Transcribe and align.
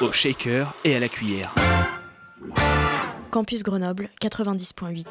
Au 0.00 0.12
shaker 0.12 0.74
et 0.84 0.94
à 0.94 0.98
la 0.98 1.08
cuillère. 1.08 1.54
Campus 3.30 3.62
Grenoble 3.62 4.10
90.8. 4.20 5.06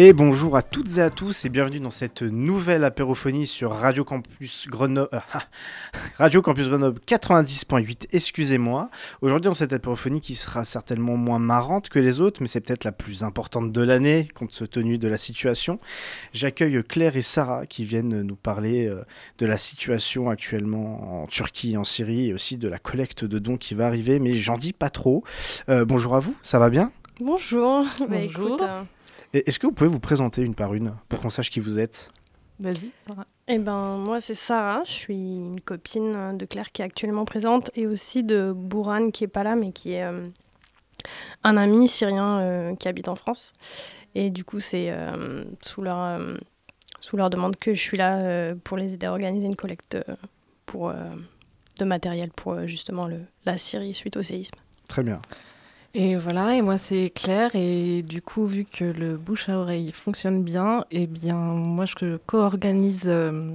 Et 0.00 0.12
bonjour 0.12 0.56
à 0.56 0.62
toutes 0.62 0.98
et 0.98 1.00
à 1.02 1.10
tous 1.10 1.44
et 1.44 1.48
bienvenue 1.48 1.80
dans 1.80 1.90
cette 1.90 2.22
nouvelle 2.22 2.84
apérophonie 2.84 3.48
sur 3.48 3.72
Radio 3.72 4.04
Campus 4.04 4.68
Grenoble, 4.68 5.10
Radio 6.18 6.40
Campus 6.40 6.68
Grenoble 6.68 7.00
90.8, 7.04 8.06
excusez-moi. 8.12 8.90
Aujourd'hui 9.22 9.48
dans 9.48 9.54
cette 9.54 9.72
apérophonie 9.72 10.20
qui 10.20 10.36
sera 10.36 10.64
certainement 10.64 11.16
moins 11.16 11.40
marrante 11.40 11.88
que 11.88 11.98
les 11.98 12.20
autres, 12.20 12.40
mais 12.40 12.46
c'est 12.46 12.60
peut-être 12.60 12.84
la 12.84 12.92
plus 12.92 13.24
importante 13.24 13.72
de 13.72 13.82
l'année 13.82 14.28
compte 14.36 14.70
tenu 14.70 14.98
de 14.98 15.08
la 15.08 15.18
situation. 15.18 15.78
J'accueille 16.32 16.80
Claire 16.84 17.16
et 17.16 17.22
Sarah 17.22 17.66
qui 17.66 17.84
viennent 17.84 18.22
nous 18.22 18.36
parler 18.36 18.86
euh, 18.86 19.02
de 19.38 19.46
la 19.46 19.56
situation 19.58 20.30
actuellement 20.30 21.24
en 21.24 21.26
Turquie 21.26 21.72
et 21.72 21.76
en 21.76 21.82
Syrie 21.82 22.28
et 22.28 22.34
aussi 22.34 22.56
de 22.56 22.68
la 22.68 22.78
collecte 22.78 23.24
de 23.24 23.40
dons 23.40 23.56
qui 23.56 23.74
va 23.74 23.88
arriver, 23.88 24.20
mais 24.20 24.34
j'en 24.36 24.58
dis 24.58 24.72
pas 24.72 24.90
trop. 24.90 25.24
Euh, 25.68 25.84
bonjour 25.84 26.14
à 26.14 26.20
vous, 26.20 26.36
ça 26.42 26.60
va 26.60 26.70
bien? 26.70 26.92
Bonjour. 27.20 27.80
Bah, 27.82 28.06
Bonjour. 28.10 28.46
écoute, 28.46 28.62
euh, 28.62 28.82
Et 28.82 28.86
Est-ce 29.32 29.58
que 29.58 29.66
vous 29.66 29.72
pouvez 29.72 29.90
vous 29.90 30.00
présenter 30.00 30.42
une 30.42 30.54
par 30.54 30.74
une 30.74 30.94
pour 31.08 31.20
qu'on 31.20 31.30
sache 31.30 31.50
qui 31.50 31.60
vous 31.60 31.78
êtes? 31.78 32.10
Vas-y, 32.60 32.90
Sarah. 33.06 33.26
eh 33.46 33.58
ben, 33.58 33.98
moi, 33.98 34.20
c'est 34.20 34.34
Sarah. 34.34 34.82
Je 34.84 34.90
suis 34.90 35.14
une 35.14 35.60
copine 35.60 36.36
de 36.36 36.44
Claire 36.44 36.72
qui 36.72 36.82
est 36.82 36.84
actuellement 36.84 37.24
présente 37.24 37.70
et 37.76 37.86
aussi 37.86 38.24
de 38.24 38.52
Bourhan 38.52 39.10
qui 39.10 39.24
est 39.24 39.28
pas 39.28 39.44
là, 39.44 39.54
mais 39.54 39.70
qui 39.70 39.92
est 39.92 40.02
euh, 40.02 40.28
un 41.44 41.56
ami 41.56 41.86
syrien 41.86 42.40
euh, 42.40 42.74
qui 42.74 42.88
habite 42.88 43.08
en 43.08 43.14
France. 43.14 43.52
Et 44.14 44.30
du 44.30 44.44
coup, 44.44 44.58
c'est 44.58 44.86
euh, 44.88 45.44
sous, 45.60 45.82
leur, 45.82 45.98
euh, 46.02 46.34
sous 46.98 47.16
leur 47.16 47.30
demande 47.30 47.56
que 47.56 47.74
je 47.74 47.80
suis 47.80 47.96
là 47.98 48.20
euh, 48.22 48.54
pour 48.64 48.76
les 48.76 48.94
aider 48.94 49.06
à 49.06 49.12
organiser 49.12 49.46
une 49.46 49.56
collecte 49.56 49.96
pour, 50.66 50.92
de 51.78 51.84
matériel 51.84 52.30
pour 52.30 52.66
justement 52.66 53.06
le, 53.06 53.20
la 53.44 53.56
Syrie 53.56 53.94
suite 53.94 54.16
au 54.16 54.22
séisme. 54.22 54.56
Très 54.88 55.02
bien. 55.02 55.18
Et 56.00 56.14
voilà, 56.14 56.54
et 56.54 56.62
moi 56.62 56.78
c'est 56.78 57.10
Claire, 57.10 57.56
et 57.56 58.02
du 58.02 58.22
coup, 58.22 58.46
vu 58.46 58.64
que 58.64 58.84
le 58.84 59.16
bouche 59.16 59.48
à 59.48 59.58
oreille 59.58 59.90
fonctionne 59.90 60.44
bien, 60.44 60.84
eh 60.92 61.08
bien, 61.08 61.34
moi 61.34 61.86
je 61.86 62.18
co-organise 62.18 63.06
euh, 63.06 63.50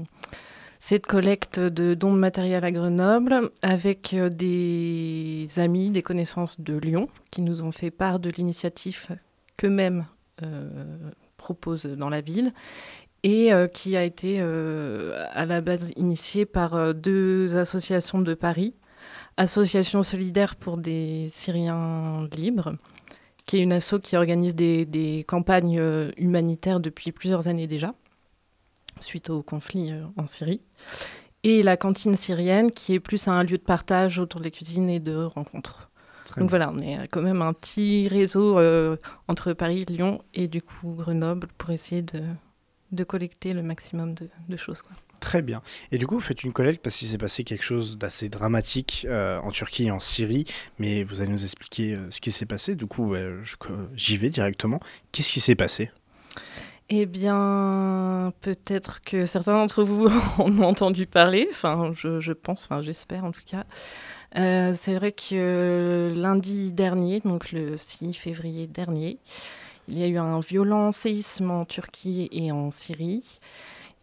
cette 0.82 1.08
collecte 1.08 1.58
de 1.58 1.94
dons 1.94 2.12
de 2.12 2.20
matériel 2.20 2.66
à 2.66 2.72
Grenoble 2.74 3.50
avec 3.62 4.14
euh, 4.14 4.28
des 4.28 5.48
amis, 5.56 5.90
des 5.90 6.02
connaissances 6.02 6.60
de 6.60 6.78
Lyon 6.78 7.08
qui 7.32 7.40
nous 7.40 7.62
ont 7.62 7.72
fait 7.72 7.92
part 7.92 8.20
de 8.20 8.30
l'initiative 8.30 9.08
qu'eux-mêmes 9.56 10.06
euh, 10.42 10.68
proposent 11.38 11.86
dans 11.86 12.10
la 12.10 12.20
ville 12.20 12.52
et 13.24 13.52
qui 13.74 13.96
a 13.96 14.04
été 14.04 14.42
à 14.42 15.46
la 15.46 15.62
base 15.62 15.94
initiée 15.96 16.46
par 16.46 16.94
deux 16.94 17.56
associations 17.56 18.20
de 18.20 18.34
Paris. 18.34 18.74
Association 19.38 20.04
solidaire 20.04 20.56
pour 20.56 20.78
des 20.78 21.30
Syriens 21.34 22.28
libres, 22.36 22.76
qui 23.46 23.58
est 23.58 23.62
une 23.62 23.74
asso 23.74 23.96
qui 24.02 24.16
organise 24.16 24.56
des, 24.56 24.86
des 24.86 25.24
campagnes 25.28 25.80
euh, 25.80 26.12
humanitaires 26.18 26.80
depuis 26.80 27.12
plusieurs 27.12 27.48
années 27.48 27.68
déjà, 27.68 27.94
suite 29.00 29.30
au 29.30 29.42
conflit 29.42 29.92
euh, 29.92 30.04
en 30.18 30.28
Syrie. 30.28 30.62
Et 31.44 31.62
la 31.62 31.76
cantine 31.76 32.16
syrienne, 32.16 32.72
qui 32.72 32.94
est 32.94 33.00
plus 33.02 33.28
un 33.28 33.44
lieu 33.44 33.58
de 33.58 33.64
partage 33.64 34.18
autour 34.20 34.40
de 34.40 34.46
la 34.46 34.52
cuisine 34.52 34.90
et 34.90 35.00
de 35.00 35.24
rencontres. 35.24 35.90
Très 36.26 36.40
Donc 36.40 36.50
bien. 36.50 36.60
voilà, 36.60 36.72
on 36.72 36.78
est 36.80 36.98
euh, 37.00 37.04
quand 37.12 37.22
même 37.22 37.42
un 37.42 37.52
petit 37.54 38.08
réseau 38.08 38.58
euh, 38.60 38.96
entre 39.28 39.52
Paris, 39.54 39.84
Lyon 39.90 40.22
et 40.34 40.48
du 40.48 40.62
coup 40.62 40.94
Grenoble 40.94 41.48
pour 41.58 41.72
essayer 41.72 42.02
de, 42.02 42.22
de 42.94 43.04
collecter 43.04 43.52
le 43.52 43.62
maximum 43.62 44.14
de, 44.14 44.30
de 44.48 44.58
choses. 44.58 44.82
Quoi. 44.82 44.96
Très 45.24 45.42
bien. 45.42 45.62
Et 45.94 45.98
du 45.98 46.06
coup, 46.06 46.16
vous 46.16 46.22
faites 46.22 46.44
une 46.44 46.52
collecte 46.52 46.84
parce 46.84 46.98
qu'il 46.98 47.08
s'est 47.08 47.18
passé 47.18 47.46
quelque 47.46 47.64
chose 47.64 47.98
d'assez 47.98 48.28
dramatique 48.28 49.08
euh, 49.10 49.40
en 49.40 49.52
Turquie 49.52 49.86
et 49.86 49.92
en 49.92 50.02
Syrie, 50.02 50.44
mais 50.80 51.04
vous 51.04 51.22
allez 51.22 51.32
nous 51.32 51.46
expliquer 51.46 51.94
euh, 51.94 52.12
ce 52.12 52.20
qui 52.20 52.30
s'est 52.30 52.46
passé. 52.46 52.76
Du 52.76 52.88
coup, 52.88 53.16
j'y 53.96 54.18
vais 54.18 54.30
directement. 54.30 54.82
Qu'est-ce 55.14 55.32
qui 55.32 55.40
s'est 55.40 55.56
passé? 55.56 55.92
Eh 56.90 57.06
bien, 57.06 58.34
peut-être 58.42 59.02
que 59.02 59.24
certains 59.24 59.54
d'entre 59.54 59.86
vous 59.86 60.08
en 60.40 60.60
ont 60.60 60.64
entendu 60.64 61.06
parler, 61.06 61.48
enfin, 61.52 61.94
je, 61.96 62.20
je 62.20 62.34
pense, 62.34 62.66
enfin, 62.66 62.82
j'espère 62.82 63.24
en 63.24 63.32
tout 63.32 63.46
cas. 63.46 63.64
Euh, 64.36 64.74
c'est 64.76 64.96
vrai 64.96 65.14
que 65.14 66.12
lundi 66.14 66.74
dernier, 66.74 67.22
donc 67.22 67.54
le 67.54 67.78
6 67.78 68.14
février 68.14 68.68
dernier, 68.68 69.20
il 69.88 69.98
y 69.98 70.04
a 70.04 70.08
eu 70.08 70.18
un 70.18 70.42
violent 70.42 70.92
séisme 70.92 71.50
en 71.50 71.64
Turquie 71.64 72.28
et 72.34 72.52
en 72.52 72.72
Syrie, 72.72 73.40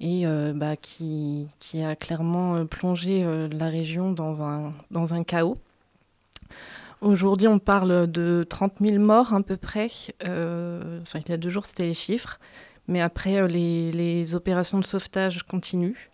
et 0.01 0.27
euh, 0.27 0.53
bah, 0.55 0.77
qui, 0.77 1.47
a 1.75 1.95
clairement 1.95 2.57
euh, 2.57 2.65
plongé 2.65 3.23
euh, 3.23 3.49
la 3.53 3.69
région 3.69 4.13
dans 4.13 4.43
un, 4.43 5.25
chaos. 5.25 5.59
Aujourd'hui, 7.03 7.47
on 7.49 7.59
parle 7.59 8.11
de 8.11 8.45
30 8.49 8.75
000 8.81 8.99
morts 8.99 9.35
à 9.35 9.43
peu 9.43 9.57
près. 9.57 9.91
Enfin, 10.23 11.21
il 11.25 11.29
y 11.29 11.33
a 11.33 11.37
deux 11.37 11.51
jours, 11.51 11.67
c'était 11.67 11.85
les 11.85 11.95
chiffres. 11.95 12.39
Mais 12.89 13.01
après, 13.01 13.47
les, 13.47 14.35
opérations 14.35 14.79
de 14.79 14.85
sauvetage 14.85 15.43
continuent. 15.45 16.09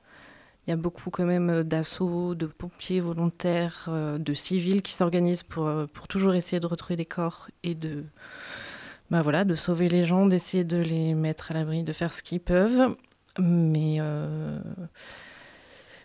Il 0.67 0.71
y 0.71 0.73
a 0.73 0.77
beaucoup 0.77 1.11
quand 1.11 1.25
même 1.25 1.63
d'assauts, 1.63 2.35
de 2.35 2.47
pompiers 2.47 3.01
volontaires, 3.01 3.89
de 4.19 4.35
civils 4.35 4.83
qui 4.83 4.93
s'organisent 4.93 5.45
pour, 5.45 5.71
pour 5.93 6.09
toujours 6.09 6.35
essayer 6.35 6.61
de 6.61 6.67
retrouver 6.67 6.97
des 6.97 7.05
corps 7.05 7.49
et 7.63 7.75
de, 7.75 8.05
bah 9.11 9.23
voilà, 9.23 9.45
de 9.45 9.55
sauver 9.55 9.89
les 9.89 10.05
gens, 10.05 10.27
d'essayer 10.27 10.65
de 10.65 10.79
les 10.79 11.15
mettre 11.15 11.51
à 11.51 11.55
l'abri, 11.55 11.83
de 11.83 11.93
faire 11.93 12.13
ce 12.13 12.23
qu'ils 12.23 12.41
peuvent. 12.41 12.97
Mais 13.39 13.97
euh, 14.01 14.59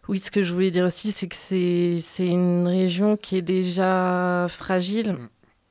oui, 0.08 0.20
ce 0.20 0.32
que 0.32 0.44
je 0.44 0.54
voulais 0.54 0.72
dire 0.72 0.86
aussi, 0.86 1.12
c'est 1.12 1.28
que 1.28 1.36
c'est 1.36 2.00
c'est 2.02 2.28
une 2.28 2.68
région 2.68 3.18
qui 3.18 3.38
est 3.38 3.42
déjà 3.42 4.48
fragile, 4.50 5.18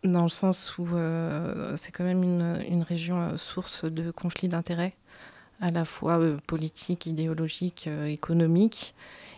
dans 0.05 0.23
le 0.23 0.29
sens 0.29 0.79
où 0.79 0.87
euh, 0.95 1.75
c'est 1.77 1.93
quand 1.93 2.05
même 2.05 2.23
une, 2.23 2.65
une 2.69 2.83
région 2.83 3.21
euh, 3.21 3.37
source 3.37 3.85
de 3.85 4.11
conflits 4.11 4.49
d'intérêts, 4.49 4.95
à 5.61 5.71
la 5.71 5.85
fois 5.85 6.19
euh, 6.19 6.37
politiques, 6.47 7.07
idéologiques, 7.07 7.89
économiques. 8.07 8.95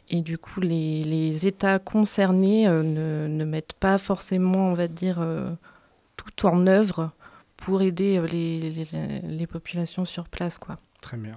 Et 0.09 0.21
du 0.21 0.37
coup, 0.37 0.60
les, 0.60 1.03
les 1.03 1.47
États 1.47 1.78
concernés 1.78 2.66
ne, 2.69 3.27
ne 3.28 3.44
mettent 3.44 3.72
pas 3.72 3.99
forcément, 3.99 4.71
on 4.71 4.75
va 4.75 4.87
dire, 4.87 5.25
tout 6.16 6.47
en 6.47 6.66
œuvre 6.66 7.12
pour 7.56 7.81
aider 7.81 8.21
les, 8.31 8.60
les, 8.60 9.21
les 9.22 9.47
populations 9.47 10.04
sur 10.04 10.28
place. 10.28 10.59
Quoi. 10.59 10.77
Très 11.00 11.16
bien. 11.16 11.34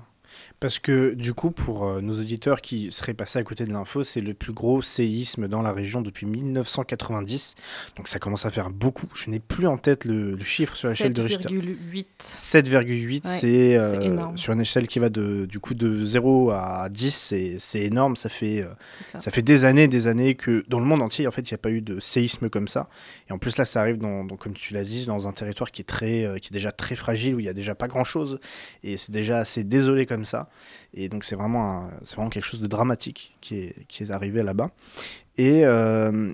Parce 0.60 0.80
que 0.80 1.14
du 1.14 1.34
coup, 1.34 1.52
pour 1.52 1.86
euh, 1.86 2.02
nos 2.02 2.20
auditeurs 2.20 2.62
qui 2.62 2.92
seraient 2.92 3.14
passés 3.14 3.40
à 3.40 3.44
côté 3.44 3.66
de 3.66 3.72
l'info, 3.74 4.04
c'est 4.04 4.22
le 4.22 4.34
plus 4.34 4.54
gros 4.54 4.82
séisme 4.82 5.48
dans 5.48 5.62
la 5.62 5.74
région 5.74 6.02
depuis 6.02 6.26
1990. 6.26 7.56
Donc 7.98 8.08
ça 8.08 8.20
commence 8.20 8.46
à 8.46 8.52
faire 8.52 8.70
beaucoup. 8.70 9.08
Je 9.16 9.30
n'ai 9.30 9.40
plus 9.40 9.68
en 9.68 9.78
tête 9.78 10.06
le, 10.06 10.32
le 10.32 10.44
chiffre 10.44 10.76
sur 10.76 10.90
l'échelle 10.90 11.14
de 11.14 11.22
Richter. 11.22 11.50
7,8. 11.54 12.06
7,8, 12.22 13.22
c'est 13.26 13.78
euh, 13.78 13.92
sur 14.38 14.54
une 14.54 14.62
échelle 14.62 14.88
qui 14.88 15.00
va 15.00 15.10
de, 15.10 15.46
du 15.46 15.60
coup 15.60 15.74
de 15.74 16.04
0 16.06 16.52
à 16.52 16.88
10, 16.90 17.34
c'est- 17.60 17.80
énorme. 17.86 18.16
Ça 18.16 18.30
fait, 18.30 18.62
euh, 18.62 18.68
ça. 19.12 19.20
ça 19.20 19.32
fait 19.32 19.42
des 19.42 19.66
années 19.66 19.88
des 19.88 20.08
années 20.08 20.36
que 20.36 20.64
dans 20.70 20.80
le 20.80 20.86
monde 20.86 21.02
entier, 21.02 21.28
en 21.28 21.32
fait, 21.32 21.42
il 21.50 21.54
n'y 21.54 21.56
a 21.56 21.60
pas 21.60 21.70
eu 21.72 21.82
de 21.82 22.00
séisme 22.00 22.50
comme 22.50 22.68
ça. 22.68 22.90
Et 23.30 23.34
en 23.34 23.38
plus, 23.38 23.58
là, 23.58 23.66
ça 23.66 23.82
arrive, 23.82 23.98
dans, 23.98 24.24
dans- 24.24 24.38
comme 24.38 24.54
tu 24.54 24.74
l'as 24.74 24.84
dit, 24.84 25.06
dans 25.06 25.28
un 25.28 25.32
territoire 25.34 25.72
qui 25.72 25.82
est, 25.82 25.86
très, 25.86 26.26
euh, 26.26 26.38
qui 26.38 26.48
est 26.50 26.54
déjà 26.54 26.72
très 26.72 26.96
fragile, 26.96 27.36
où 27.36 27.40
il 27.40 27.44
n'y 27.44 27.50
a 27.50 27.54
déjà 27.54 27.76
pas 27.76 27.88
grand-chose. 27.88 28.40
Et 28.84 28.98
c'est 28.98 29.12
déjà 29.12 29.40
assez 29.40 29.64
désolé 29.64 30.06
comme 30.06 30.25
ça. 30.26 30.50
Et 30.94 31.10
donc, 31.10 31.24
c'est 31.24 31.36
vraiment, 31.36 31.90
vraiment 32.16 32.30
quelque 32.30 32.46
chose 32.46 32.62
de 32.62 32.68
dramatique 32.68 33.36
qui 33.42 33.60
est, 33.60 33.88
qui 33.88 34.04
est 34.04 34.12
arrivé 34.12 34.44
là-bas. 34.44 34.72
Et 35.38 35.66
euh, 35.66 36.34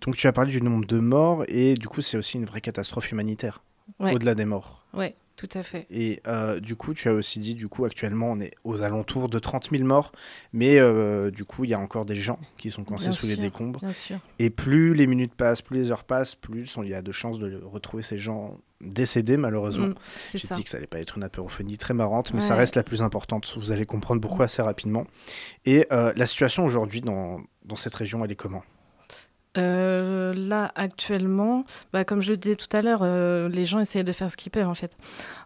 donc, 0.00 0.16
tu 0.16 0.26
as 0.26 0.32
parlé 0.32 0.50
du 0.52 0.62
nombre 0.62 0.86
de 0.86 0.98
morts, 0.98 1.44
et 1.48 1.74
du 1.74 1.88
coup, 1.88 2.00
c'est 2.00 2.16
aussi 2.16 2.36
une 2.36 2.44
vraie 2.44 2.60
catastrophe 2.60 3.10
humanitaire, 3.12 3.62
Ouais. 3.98 4.14
au-delà 4.14 4.34
des 4.34 4.44
morts. 4.44 4.86
Ouais, 4.94 5.14
tout 5.36 5.48
à 5.54 5.62
fait. 5.62 5.86
Et 5.90 6.20
euh, 6.26 6.60
du 6.60 6.76
coup, 6.76 6.92
tu 6.92 7.08
as 7.08 7.14
aussi 7.14 7.38
dit, 7.38 7.54
du 7.54 7.68
coup, 7.68 7.84
actuellement, 7.84 8.32
on 8.32 8.40
est 8.40 8.52
aux 8.64 8.82
alentours 8.82 9.28
de 9.28 9.38
30 9.38 9.70
000 9.70 9.84
morts, 9.84 10.12
mais 10.52 10.78
euh, 10.78 11.30
du 11.30 11.44
coup, 11.44 11.64
il 11.64 11.70
y 11.70 11.74
a 11.74 11.78
encore 11.78 12.04
des 12.04 12.14
gens 12.14 12.38
qui 12.58 12.70
sont 12.70 12.84
coincés 12.84 13.08
Bien 13.08 13.12
sous 13.12 13.26
les 13.26 13.36
décombres. 13.36 13.80
Bien 13.80 13.92
sûr. 13.92 14.18
Et 14.38 14.50
plus 14.50 14.94
les 14.94 15.06
minutes 15.06 15.34
passent, 15.34 15.62
plus 15.62 15.78
les 15.78 15.90
heures 15.90 16.04
passent, 16.04 16.34
plus 16.34 16.76
il 16.82 16.88
y 16.88 16.94
a 16.94 17.02
de 17.02 17.12
chances 17.12 17.38
de 17.38 17.60
retrouver 17.64 18.02
ces 18.02 18.18
gens 18.18 18.58
décédés, 18.82 19.36
malheureusement. 19.36 19.88
Mm, 19.88 19.94
c'est 20.20 20.38
J'ai 20.38 20.54
dit 20.54 20.64
que 20.64 20.70
ça 20.70 20.76
allait 20.76 20.86
pas 20.86 21.00
être 21.00 21.16
une 21.16 21.24
apérophonie 21.24 21.78
très 21.78 21.94
marrante, 21.94 22.34
mais 22.34 22.40
ça 22.40 22.54
reste 22.54 22.76
la 22.76 22.82
plus 22.82 23.02
importante. 23.02 23.52
Vous 23.56 23.72
allez 23.72 23.86
comprendre 23.86 24.20
pourquoi 24.20 24.46
assez 24.46 24.62
rapidement. 24.62 25.06
Et 25.64 25.86
euh, 25.92 26.12
la 26.16 26.26
situation 26.26 26.64
aujourd'hui 26.64 27.00
dans, 27.00 27.38
dans 27.64 27.76
cette 27.76 27.94
région, 27.94 28.24
elle 28.24 28.32
est 28.32 28.36
comment? 28.36 28.62
Euh, 29.58 30.32
là, 30.32 30.70
actuellement, 30.76 31.64
bah, 31.92 32.04
comme 32.04 32.22
je 32.22 32.30
le 32.30 32.36
disais 32.36 32.54
tout 32.54 32.68
à 32.72 32.82
l'heure, 32.82 33.00
euh, 33.02 33.48
les 33.48 33.66
gens 33.66 33.80
essayent 33.80 34.04
de 34.04 34.12
faire 34.12 34.30
ce 34.30 34.36
qu'ils 34.36 34.52
peuvent, 34.52 34.68
en 34.68 34.74
fait. 34.74 34.96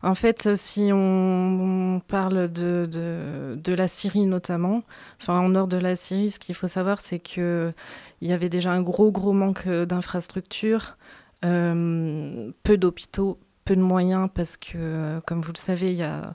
En 0.03 0.15
fait, 0.15 0.55
si 0.57 0.91
on, 0.93 2.03
parle 2.07 2.53
de, 2.53 2.87
de, 3.57 3.75
la 3.75 3.89
Syrie 3.89 4.27
notamment, 4.27 4.83
enfin, 5.21 5.45
au 5.45 5.49
nord 5.49 5.69
de 5.69 5.79
la 5.79 5.97
Syrie, 5.97 6.31
ce 6.31 6.39
qu'il 6.39 6.55
faut 6.55 6.67
savoir, 6.67 7.01
c'est 7.01 7.19
qu'il 7.19 7.73
y 8.21 8.33
avait 8.33 8.51
déjà 8.51 8.73
un 8.73 8.83
gros, 8.83 9.11
gros 9.11 9.33
manque 9.33 9.67
d'infrastructures, 9.69 10.97
euh, 11.45 12.51
peu 12.63 12.77
d'hôpitaux, 12.77 13.39
peu 13.65 13.75
de 13.75 13.81
moyens, 13.81 14.29
parce 14.35 14.59
que, 14.59 15.19
comme 15.21 15.41
vous 15.41 15.53
le 15.53 15.59
savez, 15.59 15.93
il 15.93 15.99
y 15.99 16.03
a, 16.03 16.35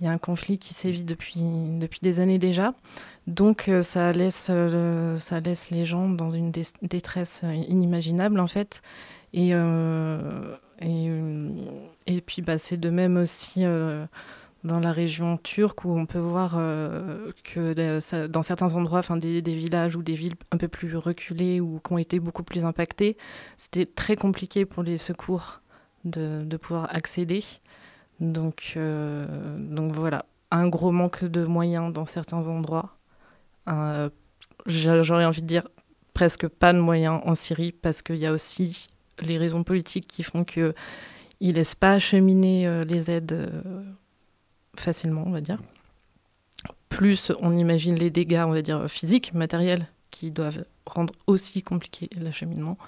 y 0.00 0.06
a 0.06 0.10
un 0.10 0.18
conflit 0.18 0.58
qui 0.58 0.72
sévit 0.72 1.04
depuis, 1.04 1.42
depuis 1.78 2.00
des 2.02 2.20
années 2.20 2.38
déjà. 2.38 2.72
Donc 3.26 3.68
euh, 3.68 3.82
ça, 3.82 4.12
laisse, 4.12 4.48
euh, 4.50 5.16
ça 5.16 5.40
laisse 5.40 5.70
les 5.70 5.86
gens 5.86 6.08
dans 6.08 6.30
une 6.30 6.52
détresse 6.82 7.42
inimaginable 7.42 8.38
en 8.38 8.46
fait. 8.46 8.82
Et, 9.32 9.50
euh, 9.52 10.54
et, 10.80 12.20
puis 12.20 12.42
bah, 12.42 12.58
c'est 12.58 12.76
de 12.76 12.90
même 12.90 13.16
aussi 13.16 13.64
dans 14.64 14.80
la 14.80 14.92
région 14.92 15.36
turque 15.38 15.84
où 15.84 15.90
on 15.90 16.06
peut 16.06 16.18
voir 16.18 16.52
que 17.42 18.26
dans 18.26 18.42
certains 18.42 18.72
endroits, 18.74 19.00
des, 19.16 19.40
villages 19.40 19.96
ou 19.96 20.02
des 20.02 20.14
villes 20.14 20.34
un 20.52 20.56
peu 20.56 20.68
plus 20.68 20.94
reculées 20.96 21.60
ou 21.60 21.80
qui 21.84 21.92
ont 21.92 21.98
été 21.98 22.20
beaucoup 22.20 22.44
plus 22.44 22.64
impactées, 22.64 23.16
c'était 23.56 23.86
très 23.86 24.14
compliqué 24.14 24.64
pour 24.66 24.82
les 24.84 24.98
secours 24.98 25.62
de, 26.04 26.44
de 26.44 26.56
pouvoir 26.56 26.94
accéder. 26.94 27.42
Donc, 28.20 28.78
donc 29.58 29.92
voilà, 29.96 30.26
un 30.52 30.68
gros 30.68 30.92
manque 30.92 31.24
de 31.24 31.44
moyens 31.44 31.92
dans 31.92 32.06
certains 32.06 32.46
endroits 32.46 32.94
j'aurais 34.66 35.24
envie 35.24 35.42
de 35.42 35.46
dire 35.46 35.64
presque 36.14 36.46
pas 36.48 36.72
de 36.72 36.78
moyens 36.78 37.20
en 37.24 37.34
Syrie 37.34 37.72
parce 37.72 38.00
qu'il 38.00 38.16
y 38.16 38.26
a 38.26 38.32
aussi 38.32 38.88
les 39.20 39.36
raisons 39.36 39.64
politiques 39.64 40.06
qui 40.06 40.22
font 40.22 40.44
qu'ils 40.44 40.74
ne 41.40 41.52
laissent 41.52 41.74
pas 41.74 41.92
acheminer 41.92 42.66
euh, 42.66 42.84
les 42.84 43.10
aides 43.10 43.32
euh, 43.32 43.82
facilement, 44.76 45.24
on 45.26 45.30
va 45.30 45.40
dire. 45.40 45.58
Plus 46.88 47.32
on 47.40 47.56
imagine 47.56 47.96
les 47.96 48.10
dégâts, 48.10 48.44
on 48.46 48.52
va 48.52 48.62
dire, 48.62 48.88
physiques, 48.88 49.34
matériels, 49.34 49.88
qui 50.10 50.30
doivent 50.30 50.64
rendre 50.86 51.12
aussi 51.26 51.62
compliqué 51.62 52.08
l'acheminement. 52.20 52.78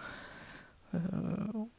Euh, 0.94 0.98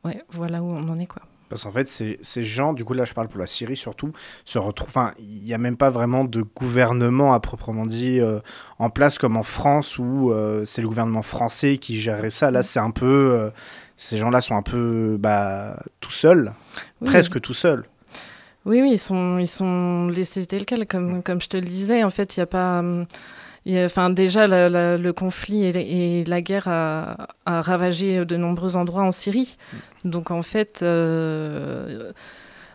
ouais, 0.04 0.24
voilà 0.30 0.62
où 0.62 0.68
on 0.68 0.90
en 0.90 0.98
est, 0.98 1.08
quoi. 1.08 1.24
Parce 1.50 1.64
qu'en 1.64 1.72
fait, 1.72 1.88
ces, 1.88 2.20
ces, 2.22 2.44
gens, 2.44 2.74
du 2.74 2.84
coup 2.84 2.94
là 2.94 3.06
je 3.06 3.14
parle 3.14 3.28
pour 3.28 3.40
la 3.40 3.46
Syrie 3.46 3.76
surtout, 3.76 4.12
se 4.46 4.60
retrouvent... 4.60 4.90
Enfin, 4.90 5.14
il 5.20 5.44
n'y 5.44 5.54
a 5.54 5.58
même 5.58 5.78
pas 5.78 5.90
vraiment 5.90 6.24
de 6.24 6.42
gouvernement 6.42 7.34
à 7.34 7.40
proprement 7.40 7.86
dit 7.86 8.20
euh, 8.20 8.40
en 8.80 8.90
place 8.90 9.18
comme 9.18 9.38
en 9.38 9.44
France 9.44 9.98
où 9.98 10.32
euh, 10.32 10.66
c'est 10.66 10.82
le 10.82 10.88
gouvernement 10.88 11.24
français 11.24 11.78
qui 11.78 11.98
gérerait 11.98 12.30
ça. 12.30 12.52
Là 12.52 12.64
c'est 12.64 12.80
un 12.80 12.92
peu... 12.92 13.32
Euh, 13.34 13.50
ces 13.96 14.18
gens-là 14.18 14.42
sont 14.42 14.56
un 14.56 14.62
peu 14.62 15.18
bah, 15.20 15.82
tout 16.02 16.12
seuls, 16.12 16.54
presque 17.04 17.42
tout 17.42 17.54
seuls. 17.54 17.86
Oui, 18.66 18.82
oui, 18.82 18.92
ils 18.92 19.00
sont, 19.00 19.40
ils 19.40 19.48
sont 19.48 20.08
laissés 20.08 20.46
tels 20.46 20.66
quels, 20.66 20.86
comme, 20.86 21.24
comme 21.24 21.42
je 21.42 21.48
te 21.48 21.58
le 21.58 21.64
disais. 21.64 22.04
En 22.04 22.10
fait, 22.10 22.36
il 22.36 22.42
n'y 22.42 22.44
a 22.44 22.48
pas... 22.48 22.80
Hum, 22.80 23.06
enfin, 23.86 24.10
déjà, 24.10 24.48
le 24.48 25.12
conflit 25.12 25.64
et, 25.66 26.24
la 26.26 26.42
guerre 26.42 26.68
a, 26.68 27.28
ravagé 27.46 28.26
de 28.26 28.38
nombreux 28.38 28.76
endroits 28.76 29.04
en 29.04 29.12
Syrie. 29.12 29.58
Mm. 29.74 30.10
Donc, 30.10 30.32
en 30.32 30.42
fait, 30.42 30.80
euh, 30.84 32.12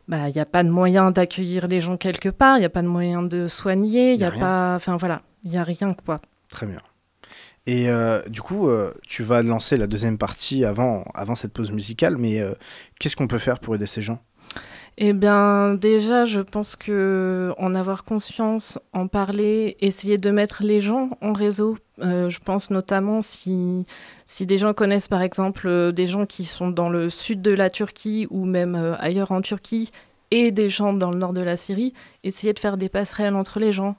bah, 0.09 0.29
il 0.29 0.35
n'y 0.35 0.41
a 0.41 0.47
pas 0.47 0.63
de 0.63 0.71
moyen 0.71 1.11
d'accueillir 1.11 1.67
les 1.67 1.81
gens 1.81 1.97
quelque 1.97 2.29
part, 2.29 2.57
il 2.57 2.61
n'y 2.61 2.67
a 2.67 2.71
pas 2.71 2.83
de 2.83 2.89
moyen 2.89 3.23
de 3.23 3.47
soigner, 3.47 4.13
il 4.13 4.19
n'y 4.19 4.25
a, 4.25 4.33
pas. 4.33 4.75
Enfin, 4.77 4.97
voilà, 4.97 5.23
il 5.45 5.51
n'y 5.51 5.59
a 5.59 5.65
rien, 5.65 5.95
quoi. 5.95 6.21
Très 6.49 6.67
bien. 6.67 6.81
Et 7.67 7.89
euh, 7.89 8.21
du 8.29 8.43
coup, 8.43 8.69
euh, 8.69 8.93
tu 9.07 9.23
vas 9.23 9.43
lancer 9.43 9.77
la 9.77 9.87
deuxième 9.87 10.19
partie 10.19 10.65
avant, 10.65 11.05
avant 11.15 11.37
cette 11.37 11.53
pause 11.53 11.71
musicale, 11.71 12.17
mais 12.19 12.43
qu'est-ce 12.99 13.17
qu'on 13.17 13.29
peut 13.29 13.39
faire 13.39 13.61
pour 13.61 13.75
aider 13.75 13.87
ces 13.87 14.03
gens? 14.03 14.21
Eh 14.99 15.15
bien, 15.15 15.75
déjà, 15.75 16.27
je 16.27 16.41
pense 16.41 16.77
que 16.77 17.55
en 17.57 17.75
avoir 17.75 18.05
conscience, 18.05 18.79
en 18.93 19.09
parler, 19.09 19.77
essayer 19.81 20.19
de 20.19 20.31
mettre 20.31 20.63
les 20.63 20.83
gens 20.83 21.09
en 21.23 21.33
réseau. 21.33 21.79
Euh, 22.03 22.29
je 22.29 22.39
pense 22.41 22.71
notamment 22.71 23.23
si, 23.23 23.87
des 24.41 24.59
gens 24.59 24.75
connaissent, 24.75 25.09
par 25.09 25.23
exemple, 25.23 25.67
euh, 25.67 25.93
des 25.93 26.07
gens 26.07 26.27
qui 26.27 26.45
sont 26.45 26.69
dans 26.71 26.91
le 26.91 27.09
sud 27.09 27.41
de 27.41 27.53
la 27.53 27.71
Turquie 27.71 28.27
ou 28.31 28.45
même 28.45 28.75
euh, 28.75 28.95
ailleurs 28.99 29.33
en 29.33 29.41
Turquie 29.41 29.91
et 30.31 30.51
des 30.51 30.69
gens 30.69 30.93
dans 30.93 31.11
le 31.11 31.19
nord 31.19 31.33
de 31.33 31.43
la 31.43 31.57
Syrie, 31.57 31.95
essayer 32.23 32.53
de 32.53 32.59
faire 32.59 32.77
des 32.77 32.89
passerelles 32.89 33.37
entre 33.37 33.61
les 33.61 33.73
gens. 33.73 33.97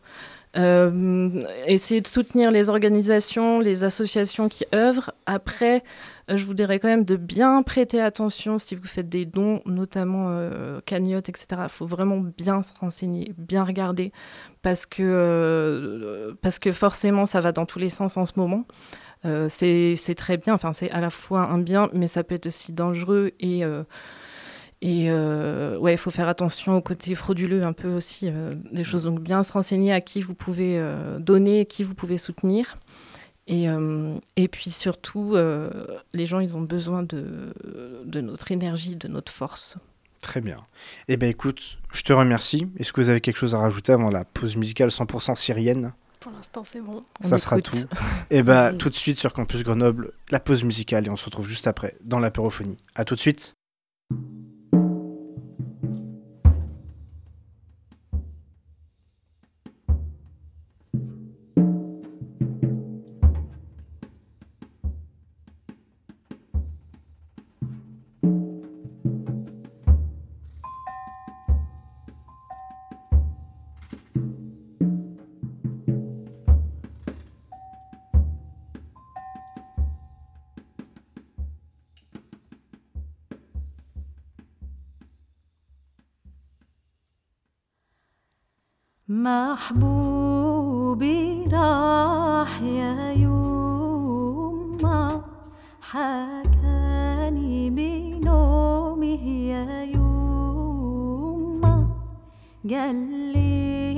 Essayer 0.55 2.01
de 2.01 2.07
soutenir 2.07 2.51
les 2.51 2.69
organisations, 2.69 3.59
les 3.59 3.83
associations 3.83 4.49
qui 4.49 4.65
œuvrent. 4.73 5.11
Après, 5.25 5.83
euh, 6.29 6.37
je 6.37 6.45
vous 6.45 6.53
dirais 6.53 6.79
quand 6.79 6.87
même 6.87 7.05
de 7.05 7.15
bien 7.15 7.61
prêter 7.63 7.99
attention 8.01 8.57
si 8.57 8.75
vous 8.75 8.85
faites 8.85 9.09
des 9.09 9.25
dons, 9.25 9.61
notamment 9.65 10.27
euh, 10.29 10.79
cagnottes, 10.85 11.29
etc. 11.29 11.47
Il 11.63 11.69
faut 11.69 11.85
vraiment 11.85 12.19
bien 12.19 12.63
se 12.63 12.71
renseigner, 12.79 13.33
bien 13.37 13.63
regarder, 13.63 14.11
parce 14.61 14.85
que, 14.85 15.01
euh, 15.03 16.33
parce 16.41 16.59
que 16.59 16.71
forcément, 16.71 17.25
ça 17.25 17.41
va 17.41 17.51
dans 17.51 17.65
tous 17.65 17.79
les 17.79 17.89
sens 17.89 18.17
en 18.17 18.25
ce 18.25 18.33
moment. 18.37 18.65
c'est 19.49 20.15
très 20.17 20.37
bien, 20.37 20.53
enfin, 20.53 20.73
c'est 20.73 20.91
à 20.91 21.01
la 21.01 21.09
fois 21.09 21.41
un 21.49 21.57
bien, 21.57 21.89
mais 21.93 22.07
ça 22.07 22.23
peut 22.23 22.35
être 22.35 22.47
aussi 22.47 22.73
dangereux 22.73 23.31
et. 23.39 23.63
Et 24.85 25.09
ouais, 25.09 25.93
il 25.93 25.97
faut 25.97 26.11
faire 26.11 26.27
attention 26.27 26.75
au 26.75 26.81
côté 26.81 27.15
frauduleux 27.15 27.63
un 27.63 27.71
peu 27.71 27.87
aussi 27.87 28.29
des 28.71 28.83
choses. 28.83 29.03
Donc 29.03 29.21
bien 29.21 29.41
se 29.41 29.53
renseigner 29.53 29.93
à 29.93 30.01
qui 30.01 30.19
vous 30.19 30.33
pouvez 30.33 30.77
donner, 31.19 31.65
qui 31.65 31.83
vous 31.83 31.95
pouvez 31.95 32.17
soutenir. 32.17 32.77
Et, 33.47 33.69
euh, 33.69 34.17
et 34.35 34.47
puis 34.47 34.71
surtout, 34.71 35.35
euh, 35.35 35.69
les 36.13 36.25
gens, 36.25 36.39
ils 36.39 36.55
ont 36.55 36.61
besoin 36.61 37.03
de, 37.03 37.53
de 38.05 38.21
notre 38.21 38.51
énergie, 38.51 38.95
de 38.95 39.07
notre 39.07 39.31
force. 39.31 39.77
Très 40.21 40.39
bien. 40.39 40.57
Eh 41.09 41.17
bien 41.17 41.27
écoute, 41.27 41.77
je 41.91 42.03
te 42.03 42.13
remercie. 42.13 42.69
Est-ce 42.77 42.93
que 42.93 43.01
vous 43.01 43.09
avez 43.09 43.19
quelque 43.19 43.35
chose 43.35 43.55
à 43.55 43.57
rajouter 43.57 43.91
avant 43.91 44.09
la 44.09 44.23
pause 44.23 44.55
musicale 44.55 44.89
100% 44.89 45.35
syrienne? 45.35 45.93
Pour 46.21 46.31
l'instant, 46.31 46.63
c'est 46.63 46.79
bon. 46.79 47.03
Ça 47.21 47.37
sera 47.37 47.59
tout. 47.59 47.75
Eh 48.29 48.43
bien 48.43 48.73
tout 48.77 48.89
de 48.89 48.95
suite 48.95 49.19
sur 49.19 49.33
Campus 49.33 49.63
Grenoble, 49.63 50.13
la 50.31 50.39
pause 50.39 50.63
musicale 50.63 51.07
et 51.07 51.09
on 51.09 51.17
se 51.17 51.25
retrouve 51.25 51.47
juste 51.47 51.67
après 51.67 51.97
dans 52.05 52.19
l'apérophonie. 52.19 52.77
À 52.95 53.03
tout 53.03 53.15
de 53.15 53.19
suite. 53.19 53.55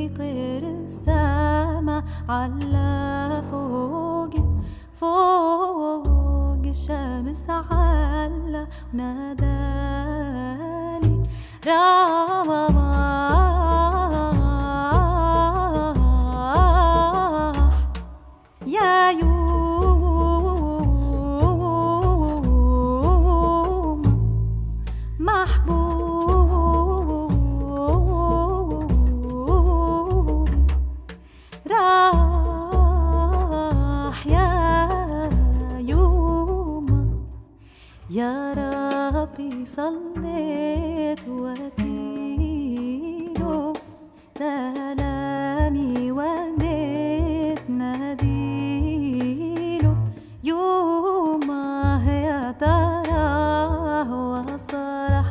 لي 0.05 0.11
طير 0.17 0.63
السما 0.85 2.03
على 2.29 3.41
فوق 3.51 4.33
فوق 4.93 6.61
الشمس 6.65 7.49
على 7.49 8.67
نادالي 8.93 9.95
رمضان 11.67 13.44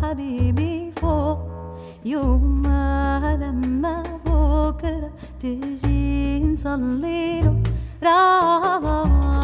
حبيبي 0.04 0.92
فوق. 0.96 1.38
يوم 2.04 2.62
ما 2.62 3.38
لما 3.40 4.02
بكرة 4.26 5.11
تجي 5.40 6.44
نصلي 6.44 7.40
له. 7.40 7.62
راح 8.02 9.43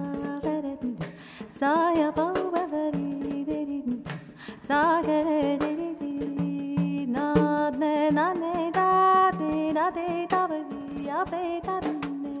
Saya 1.60 2.08
ba 2.16 2.32
ba 2.32 2.64
ba 2.64 2.84
di 2.96 3.20
di 3.20 3.44
di 3.44 3.60
di. 3.68 3.80
Saya 4.56 5.02
de 5.04 5.60
di 5.60 5.72
di 5.76 5.90
di. 6.00 7.06
Na 7.12 7.68
ne 7.68 8.08
na 8.08 8.32
ne 8.32 8.72
da 8.72 9.28
di 9.36 9.72
da 9.76 9.92
di 9.92 10.24
da 10.24 10.48
ba 10.48 10.56
di 10.56 11.04
ya 11.04 11.20
be 11.28 11.60
da 11.60 11.76
di 11.84 11.92
ne. 11.92 12.34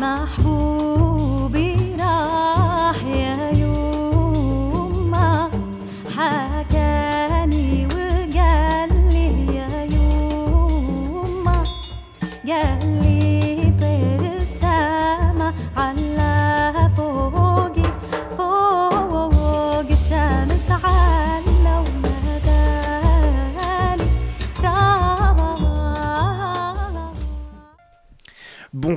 محبوبي 0.00 0.91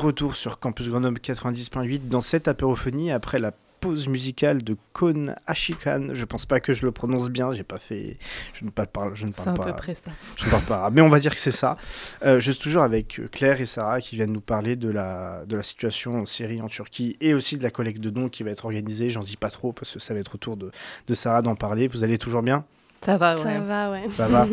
retour 0.07 0.37
sur 0.37 0.59
Campus 0.61 0.89
Grenoble 0.89 1.21
90.8 1.21 2.09
dans 2.09 2.21
cette 2.21 2.49
apérophonie 2.49 3.11
après 3.11 3.39
la 3.39 3.53
pause 3.81 4.09
musicale 4.09 4.63
de 4.63 4.77
Kon 4.93 5.35
Ashikan. 5.47 6.09
Je 6.15 6.25
pense 6.25 6.47
pas 6.47 6.61
que 6.61 6.73
je 6.73 6.87
le 6.87 6.93
prononce 6.93 7.29
bien, 7.29 7.53
j'ai 7.53 7.63
pas 7.65 7.79
fait. 7.79 8.17
Je 8.55 8.65
ne 8.65 8.71
parle, 8.71 9.15
je 9.15 9.27
ne 9.27 9.33
C'est 9.33 9.45
parle 9.45 9.57
à 9.57 9.65
pas. 9.65 9.73
peu 9.73 9.77
près 9.77 9.95
ça. 9.95 10.11
Je 10.37 10.47
ne 10.47 10.51
parle 10.51 10.63
pas 10.63 10.91
mais 10.91 11.01
on 11.03 11.09
va 11.09 11.19
dire 11.21 11.35
que 11.35 11.41
c'est 11.41 11.51
ça. 11.51 11.77
Euh, 12.25 12.41
je 12.41 12.53
suis 12.53 12.61
toujours 12.61 12.83
avec 12.83 13.21
Claire 13.33 13.61
et 13.61 13.67
Sarah 13.67 14.01
qui 14.01 14.15
viennent 14.17 14.33
nous 14.33 14.41
parler 14.41 14.77
de 14.77 14.89
la, 14.89 15.45
de 15.45 15.57
la 15.57 15.63
situation 15.63 16.17
en 16.17 16.25
Syrie, 16.27 16.63
en 16.63 16.69
Turquie 16.69 17.17
et 17.21 17.35
aussi 17.35 17.57
de 17.59 17.63
la 17.65 17.71
collecte 17.71 18.01
de 18.01 18.11
dons 18.11 18.29
qui 18.29 18.43
va 18.45 18.51
être 18.53 18.65
organisée. 18.65 19.11
J'en 19.11 19.23
dis 19.23 19.37
pas 19.37 19.51
trop 19.51 19.73
parce 19.73 19.93
que 19.93 19.99
ça 19.99 20.15
va 20.15 20.21
être 20.21 20.35
au 20.37 20.39
tour 20.39 20.57
de, 20.57 20.71
de 21.07 21.15
Sarah 21.15 21.43
d'en 21.43 21.57
parler. 21.57 21.87
Vous 21.89 22.05
allez 22.05 22.17
toujours 22.19 22.43
bien? 22.43 22.65
Ça 23.05 23.19
va, 23.19 23.33
ouais. 23.35 23.43
Ça 23.43 23.61
va, 23.61 23.91
ouais. 23.91 24.05
Ça 24.15 24.29
va 24.29 24.47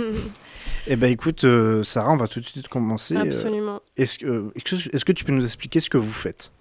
Eh 0.88 0.96
ben 0.98 1.12
écoute, 1.12 1.44
euh, 1.46 1.84
Sarah, 1.84 2.12
on 2.12 2.18
va 2.18 2.28
tout 2.28 2.40
de 2.42 2.46
suite 2.46 2.68
commencer. 2.68 3.16
Euh, 3.16 3.22
Absolument. 3.22 3.80
Est-ce 3.96 4.18
que, 4.18 4.26
euh, 4.26 4.52
est-ce 4.56 4.64
que- 4.90 4.96
est-ce 4.96 5.06
que 5.06 5.12
tu 5.14 5.24
peux 5.24 5.32
nous 5.32 5.44
expliquer 5.44 5.80
ce 5.80 5.90
que 5.90 5.98
vous 5.98 6.12
faites? 6.12 6.52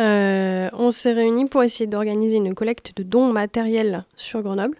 Euh, 0.00 0.68
on 0.72 0.90
s'est 0.90 1.12
réunis 1.12 1.44
pour 1.46 1.62
essayer 1.62 1.86
d'organiser 1.86 2.36
une 2.38 2.52
collecte 2.56 2.96
de 2.96 3.04
dons 3.04 3.32
matériels 3.32 4.04
sur 4.16 4.42
Grenoble. 4.42 4.76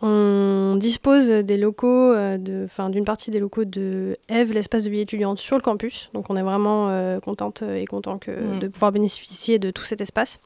On 0.00 0.76
dispose 0.78 1.28
des 1.28 1.56
locaux, 1.56 2.14
de- 2.14 2.62
enfin 2.64 2.88
d'une 2.88 3.04
partie 3.04 3.32
des 3.32 3.40
locaux 3.40 3.64
de 3.64 4.16
Eve, 4.28 4.52
l'espace 4.52 4.84
de 4.84 4.90
vie 4.90 5.00
étudiante 5.00 5.38
sur 5.40 5.56
le 5.56 5.62
campus. 5.62 6.08
Donc 6.14 6.30
on 6.30 6.36
est 6.36 6.42
vraiment 6.44 6.88
euh, 6.90 7.18
contente 7.18 7.62
et 7.62 7.84
content 7.86 8.18
que, 8.18 8.30
Mm. 8.30 8.58
de 8.60 8.68
pouvoir 8.68 8.92
bénéficier 8.92 9.58
de 9.58 9.72
tout 9.72 9.82
cet 9.84 10.00
espace. 10.00 10.38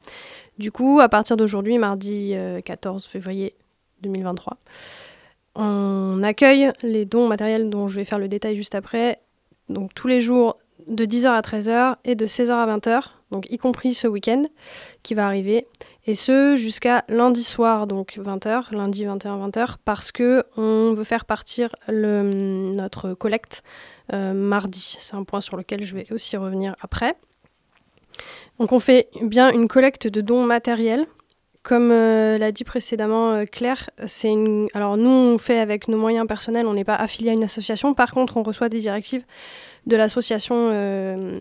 Du 0.59 0.73
coup, 0.73 0.99
à 1.01 1.11
partir 1.11 1.37
d'aujourd'hui, 1.37 1.77
mardi 1.77 2.31
euh, 2.33 2.63
14 2.63 3.05
février 3.05 3.53
2023, 4.01 4.57
on 5.57 6.23
accueille 6.23 6.71
les 6.83 7.05
dons 7.05 7.27
matériels 7.27 7.71
dont 7.71 7.89
je 7.89 7.97
vais 7.97 8.05
faire 8.05 8.19
le 8.19 8.29
détail 8.29 8.57
juste 8.57 8.75
après. 8.75 9.21
Donc 9.69 9.95
tous 9.95 10.09
les 10.09 10.21
jours 10.21 10.59
de 10.87 11.05
10h 11.05 11.27
à 11.27 11.41
13h 11.41 11.97
et 12.05 12.15
de 12.15 12.27
16h 12.27 12.51
à 12.51 12.77
20h, 12.77 13.03
donc 13.31 13.47
y 13.51 13.59
compris 13.59 13.95
ce 13.95 14.07
week-end 14.07 14.45
qui 15.03 15.15
va 15.15 15.27
arriver, 15.27 15.67
et 16.07 16.15
ce 16.15 16.57
jusqu'à 16.57 17.05
lundi 17.09 17.43
soir, 17.43 17.87
donc 17.87 18.19
20h, 18.23 18.73
lundi 18.73 19.05
21-20h, 19.05 19.77
parce 19.85 20.13
que 20.13 20.45
on 20.57 20.95
veut 20.95 21.05
faire 21.05 21.25
partir 21.25 21.71
notre 21.89 23.15
collecte 23.15 23.65
euh, 24.13 24.33
mardi. 24.33 24.97
C'est 25.01 25.17
un 25.17 25.25
point 25.25 25.41
sur 25.41 25.57
lequel 25.57 25.83
je 25.83 25.95
vais 25.97 26.07
aussi 26.13 26.37
revenir 26.37 26.77
après. 26.81 27.17
Donc 28.61 28.73
on 28.73 28.79
fait 28.79 29.09
bien 29.21 29.51
une 29.51 29.69
collecte 29.69 30.07
de 30.07 30.21
dons 30.21 30.45
matériels. 30.45 31.07
Comme 31.67 31.91
euh, 31.91 32.39
l'a 32.39 32.53
dit 32.53 32.63
précédemment 32.63 33.33
euh, 33.33 33.45
Claire, 33.45 33.91
c'est 34.07 34.31
une... 34.31 34.69
alors 34.73 34.97
nous 34.97 35.11
on 35.11 35.37
fait 35.37 35.59
avec 35.59 35.89
nos 35.89 35.99
moyens 35.99 36.25
personnels, 36.29 36.65
on 36.65 36.75
n'est 36.75 36.85
pas 36.85 36.95
affilié 36.95 37.31
à 37.31 37.33
une 37.33 37.43
association. 37.43 37.93
Par 37.93 38.13
contre, 38.13 38.37
on 38.37 38.45
reçoit 38.45 38.69
des 38.69 38.79
directives 38.79 39.25
de 39.85 39.97
l'association 39.97 40.55
euh, 40.57 41.41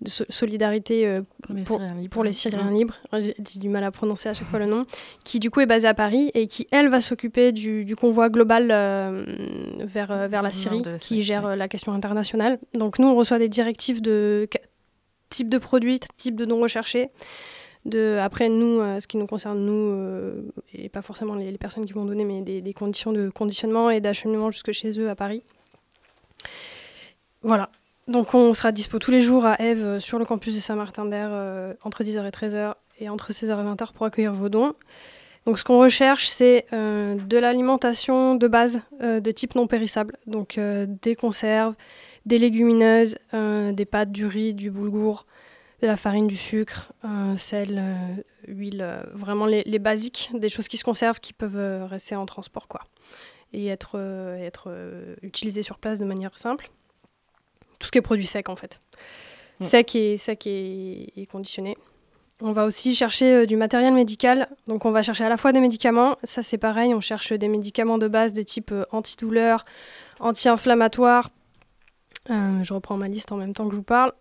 de 0.00 0.08
so- 0.08 0.24
solidarité 0.30 1.20
Pour 1.42 1.54
les 1.54 1.62
Pour- 1.64 1.78
Syriens 1.78 1.94
libres. 1.94 2.08
pour 2.10 2.24
les 2.24 2.32
Syriens 2.32 2.70
libres, 2.70 2.96
j'ai 3.12 3.34
du 3.60 3.68
mal 3.68 3.84
à 3.84 3.90
prononcer 3.90 4.30
à 4.30 4.34
chaque 4.34 4.46
fois 4.46 4.60
le 4.60 4.66
nom, 4.66 4.86
qui 5.26 5.40
du 5.40 5.50
coup 5.50 5.60
est 5.60 5.66
basée 5.66 5.88
à 5.88 5.94
Paris 5.94 6.30
et 6.32 6.46
qui, 6.46 6.66
elle, 6.70 6.88
va 6.88 7.02
s'occuper 7.02 7.52
du, 7.52 7.84
du 7.84 7.96
convoi 7.96 8.30
global 8.30 8.68
vers, 8.68 10.28
vers 10.28 10.42
la 10.42 10.50
Syrie, 10.50 10.80
la 10.86 10.96
qui 10.96 11.22
gère 11.22 11.54
la 11.54 11.68
question 11.68 11.92
internationale. 11.92 12.58
Donc 12.72 12.98
nous, 12.98 13.08
on 13.08 13.14
reçoit 13.14 13.38
des 13.38 13.50
directives 13.50 14.00
de 14.00 14.48
type 15.28 15.50
de 15.50 15.58
produits, 15.58 16.00
type 16.16 16.36
de 16.36 16.46
dons 16.46 16.62
recherchés. 16.62 17.10
De, 17.86 18.18
après, 18.20 18.48
nous, 18.48 18.80
euh, 18.80 18.98
ce 18.98 19.06
qui 19.06 19.16
nous 19.16 19.28
concerne, 19.28 19.60
nous, 19.60 19.92
euh, 19.92 20.42
et 20.74 20.88
pas 20.88 21.02
forcément 21.02 21.36
les, 21.36 21.56
personnes 21.56 21.86
qui 21.86 21.92
vont 21.92 22.04
donner, 22.04 22.24
mais 22.24 22.40
des, 22.42 22.72
conditions 22.72 23.12
de 23.12 23.30
conditionnement 23.30 23.90
et 23.90 24.00
d'acheminement 24.00 24.50
jusque 24.50 24.72
chez 24.72 24.98
eux 24.98 25.08
à 25.08 25.14
Paris. 25.14 25.44
Voilà. 27.42 27.70
Donc 28.08 28.34
on 28.34 28.54
sera 28.54 28.72
dispo 28.72 28.98
tous 28.98 29.12
les 29.12 29.20
jours 29.20 29.46
à 29.46 29.60
Eve 29.60 29.84
euh, 29.84 30.00
sur 30.00 30.18
le 30.18 30.24
campus 30.24 30.52
de 30.54 30.58
Saint-Martin-d'Air 30.58 31.76
entre 31.84 32.02
10h 32.02 32.26
et 32.26 32.30
13h 32.30 32.74
et 32.98 33.08
entre 33.08 33.30
16h 33.30 33.50
et 33.50 33.74
20h 33.74 33.92
pour 33.92 34.04
accueillir 34.04 34.32
vos 34.32 34.48
dons. 34.48 34.74
Donc 35.44 35.60
ce 35.60 35.64
qu'on 35.64 35.78
recherche, 35.78 36.26
c'est 36.26 36.66
de 36.72 37.38
l'alimentation 37.38 38.34
de 38.34 38.48
base 38.48 38.80
de 39.00 39.30
type 39.30 39.54
non 39.54 39.68
périssable. 39.68 40.16
Donc 40.26 40.58
des 40.58 41.14
conserves, 41.14 41.76
des 42.24 42.40
légumineuses, 42.40 43.18
des 43.32 43.84
pâtes, 43.84 44.10
du 44.10 44.26
riz, 44.26 44.54
du 44.54 44.72
boulgour, 44.72 45.24
de 45.82 45.86
la 45.86 45.96
farine, 45.96 46.26
du 46.26 46.36
sucre, 46.36 46.92
euh, 47.04 47.36
sel, 47.36 47.76
euh, 47.78 48.22
huile, 48.48 48.80
euh, 48.82 49.02
vraiment 49.12 49.46
les, 49.46 49.62
les 49.64 49.78
basiques, 49.78 50.30
des 50.34 50.48
choses 50.48 50.68
qui 50.68 50.76
se 50.76 50.84
conservent, 50.84 51.20
qui 51.20 51.32
peuvent 51.32 51.84
rester 51.86 52.16
en 52.16 52.26
transport 52.26 52.68
quoi, 52.68 52.80
et 53.52 53.66
être, 53.66 53.98
être 54.40 54.70
utilisées 55.22 55.62
sur 55.62 55.78
place 55.78 55.98
de 55.98 56.04
manière 56.04 56.38
simple. 56.38 56.70
Tout 57.78 57.86
ce 57.86 57.92
qui 57.92 57.98
est 57.98 58.02
produit 58.02 58.26
sec 58.26 58.48
en 58.48 58.56
fait. 58.56 58.80
Mm. 59.60 59.64
Sec 59.64 59.94
et, 59.94 60.16
sec 60.16 60.46
et, 60.46 61.20
et 61.20 61.26
conditionné. 61.26 61.76
On 62.42 62.52
va 62.52 62.66
aussi 62.66 62.94
chercher 62.94 63.46
du 63.46 63.56
matériel 63.56 63.94
médical. 63.94 64.48
Donc 64.66 64.84
on 64.84 64.90
va 64.90 65.02
chercher 65.02 65.24
à 65.24 65.30
la 65.30 65.38
fois 65.38 65.52
des 65.52 65.60
médicaments, 65.60 66.16
ça 66.22 66.42
c'est 66.42 66.58
pareil, 66.58 66.94
on 66.94 67.00
cherche 67.00 67.32
des 67.32 67.48
médicaments 67.48 67.98
de 67.98 68.08
base 68.08 68.32
de 68.34 68.42
type 68.42 68.74
antidouleur, 68.92 69.64
anti-inflammatoire, 70.20 71.30
je 72.28 72.72
reprends 72.72 72.96
ma 72.96 73.08
liste 73.08 73.32
en 73.32 73.36
même 73.36 73.54
temps 73.54 73.66
que 73.66 73.72
je 73.72 73.76
vous 73.76 73.82
parle. 73.82 74.12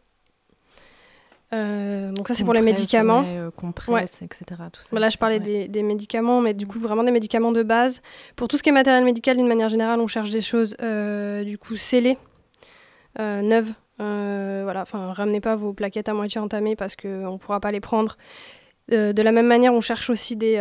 Euh, 1.54 2.12
donc 2.12 2.28
ça 2.28 2.34
c'est 2.34 2.44
pour 2.44 2.54
les 2.54 2.62
médicaments. 2.62 3.22
Ouais, 3.22 3.50
compresse, 3.56 4.22
etc. 4.22 4.46
Tout 4.72 4.82
ça, 4.82 4.98
là 5.00 5.10
je 5.10 5.18
parlais 5.18 5.40
des, 5.40 5.68
des, 5.68 5.84
médicaments, 5.84 6.42
mais 6.42 6.54
du 6.54 6.66
coup 6.68 6.80
vraiment 6.80 7.04
des 7.04 7.12
médicaments 7.12 7.52
de 7.52 7.64
base. 7.64 8.02
Pour 8.36 8.48
tout 8.48 8.58
ce 8.58 8.64
qui 8.64 8.70
est 8.70 8.74
matériel 8.74 9.04
médical, 9.04 9.38
d'une 9.38 9.48
manière 9.48 9.70
générale, 9.70 10.00
on 10.00 10.08
cherche 10.08 10.32
des 10.32 10.42
choses 10.42 10.76
du 11.46 11.58
coup 11.58 11.76
scellées, 11.76 12.18
neuves. 13.20 13.74
voilà, 14.00 14.82
enfin 14.82 15.14
ramenez 15.14 15.40
pas 15.40 15.56
vos 15.56 15.74
plaquettes 15.74 16.10
à 16.10 16.14
moitié 16.14 16.42
entamées 16.42 16.76
parce 16.76 16.96
qu'on 16.96 17.34
ne 17.34 17.38
pourra 17.38 17.60
pas 17.60 17.72
les 17.72 17.82
prendre. 17.82 18.18
de 18.90 19.22
la 19.22 19.32
même 19.32 19.48
manière, 19.48 19.74
on 19.74 19.82
cherche 19.82 20.10
aussi 20.10 20.36
des, 20.36 20.60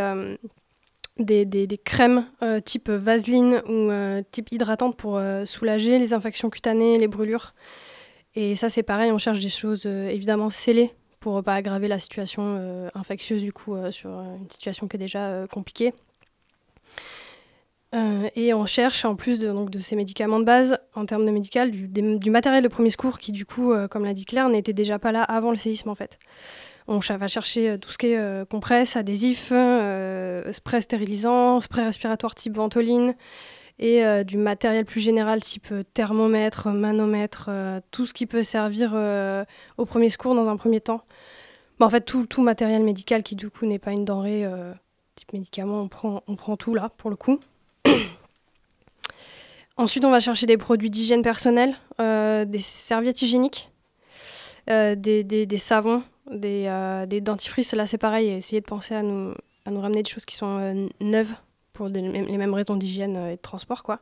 des, 1.18 1.44
des, 1.44 1.66
des, 1.66 1.78
crèmes 1.78 2.26
euh, 2.42 2.60
type 2.60 2.90
vaseline 2.90 3.62
ou 3.66 3.90
euh, 3.90 4.22
type 4.32 4.50
hydratante 4.52 4.96
pour 4.96 5.16
euh, 5.16 5.44
soulager 5.44 5.98
les 5.98 6.12
infections 6.12 6.50
cutanées, 6.50 6.98
les 6.98 7.08
brûlures. 7.08 7.54
Et 8.36 8.56
ça, 8.56 8.68
c'est 8.68 8.82
pareil, 8.82 9.12
on 9.12 9.18
cherche 9.18 9.40
des 9.40 9.48
choses 9.48 9.86
évidemment 9.86 10.50
scellées 10.50 10.90
pour 11.20 11.36
ne 11.36 11.40
pas 11.40 11.54
aggraver 11.54 11.88
la 11.88 11.98
situation 11.98 12.90
infectieuse 12.94 13.42
du 13.42 13.52
coup 13.52 13.76
sur 13.90 14.10
une 14.10 14.50
situation 14.50 14.88
qui 14.88 14.96
est 14.96 14.98
déjà 14.98 15.44
compliquée. 15.50 15.94
et 18.34 18.52
on 18.52 18.66
cherche, 18.66 19.04
en 19.04 19.14
plus 19.14 19.38
de, 19.38 19.52
donc, 19.52 19.70
de 19.70 19.78
ces 19.78 19.94
médicaments 19.94 20.40
de 20.40 20.44
base, 20.44 20.78
en 20.94 21.06
termes 21.06 21.24
de 21.24 21.30
médical, 21.30 21.70
du, 21.70 22.30
matériel 22.30 22.62
de 22.64 22.68
premier 22.68 22.90
secours 22.90 23.18
qui, 23.20 23.30
du 23.30 23.46
coup, 23.46 23.72
comme 23.88 24.04
l'a 24.04 24.14
dit 24.14 24.24
Claire, 24.24 24.48
n'était 24.48 24.72
déjà 24.72 24.98
pas 24.98 25.12
là 25.12 25.22
avant 25.22 25.50
le 25.50 25.56
séisme 25.56 25.88
en 25.88 25.94
fait. 25.94 26.18
On 26.86 26.98
va 26.98 27.28
chercher 27.28 27.70
euh, 27.70 27.78
tout 27.78 27.90
ce 27.90 27.98
qui 27.98 28.08
est 28.08 28.18
euh, 28.18 28.44
compresse, 28.44 28.96
adhésif, 28.96 29.48
euh, 29.52 30.52
spray 30.52 30.82
stérilisant, 30.82 31.60
spray 31.60 31.84
respiratoire 31.84 32.34
type 32.34 32.56
ventoline 32.56 33.14
et 33.78 34.24
du 34.24 34.36
matériel 34.36 34.84
plus 34.84 35.00
général 35.00 35.40
type 35.40 35.74
thermomètre, 35.94 36.68
manomètre, 36.68 37.50
tout 37.90 38.06
ce 38.06 38.14
qui 38.14 38.26
peut 38.26 38.42
servir 38.42 38.94
au 39.76 39.84
premier 39.84 40.10
secours 40.10 40.34
dans 40.34 40.48
un 40.48 40.56
premier 40.56 40.80
temps. 40.80 41.02
en 41.80 41.90
fait, 41.90 42.02
tout, 42.02 42.42
matériel 42.42 42.84
médical 42.84 43.22
qui 43.22 43.34
du 43.34 43.50
coup 43.50 43.66
n'est 43.66 43.80
pas 43.80 43.90
une 43.90 44.04
denrée 44.04 44.46
type 45.16 45.32
médicament, 45.32 45.88
on 46.26 46.36
prend, 46.36 46.56
tout 46.56 46.74
là 46.74 46.90
pour 46.96 47.10
le 47.10 47.16
coup. 47.16 47.40
Ensuite, 49.76 50.04
on 50.04 50.10
va 50.10 50.20
chercher 50.20 50.46
des 50.46 50.56
produits 50.56 50.90
d'hygiène 50.90 51.22
personnelle, 51.22 51.74
des 51.98 52.60
serviettes 52.60 53.22
hygiéniques, 53.22 53.70
des, 54.68 55.58
savons, 55.58 56.04
des, 56.30 56.66
euh, 56.68 57.06
des 57.06 57.20
dentifrices, 57.20 57.72
là 57.72 57.86
c'est 57.86 57.98
pareil, 57.98 58.28
essayer 58.28 58.60
de 58.60 58.66
penser 58.66 58.94
à 58.94 59.02
nous, 59.02 59.34
ramener 59.66 60.02
des 60.02 60.10
choses 60.10 60.24
qui 60.24 60.36
sont 60.36 60.58
euh, 60.58 60.88
neuves 61.00 61.34
pour 61.74 61.88
les 61.88 62.02
mêmes 62.38 62.54
raisons 62.54 62.76
d'hygiène 62.76 63.16
euh, 63.16 63.32
et 63.32 63.36
de 63.36 63.42
transport. 63.42 63.82
quoi. 63.82 64.00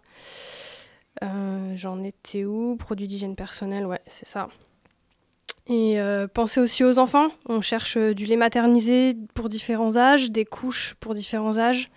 J'en 1.74 2.02
étais 2.02 2.44
où? 2.44 2.76
Produits 2.76 3.06
d'hygiène 3.06 3.36
personnelle, 3.36 3.86
ouais, 3.86 4.00
c'est 4.06 4.26
ça. 4.26 4.48
Et 5.68 5.98
penser 6.34 6.60
aussi 6.60 6.82
aux 6.82 6.98
enfants. 6.98 7.28
On 7.48 7.60
cherche 7.60 7.96
du 7.96 8.26
lait 8.26 8.36
maternisé 8.36 9.16
pour 9.34 9.48
différents 9.48 9.96
âges, 9.96 10.30
des 10.32 10.44
couches 10.44 10.94
pour 10.98 11.14
différents 11.14 11.58
âges. 11.58 11.90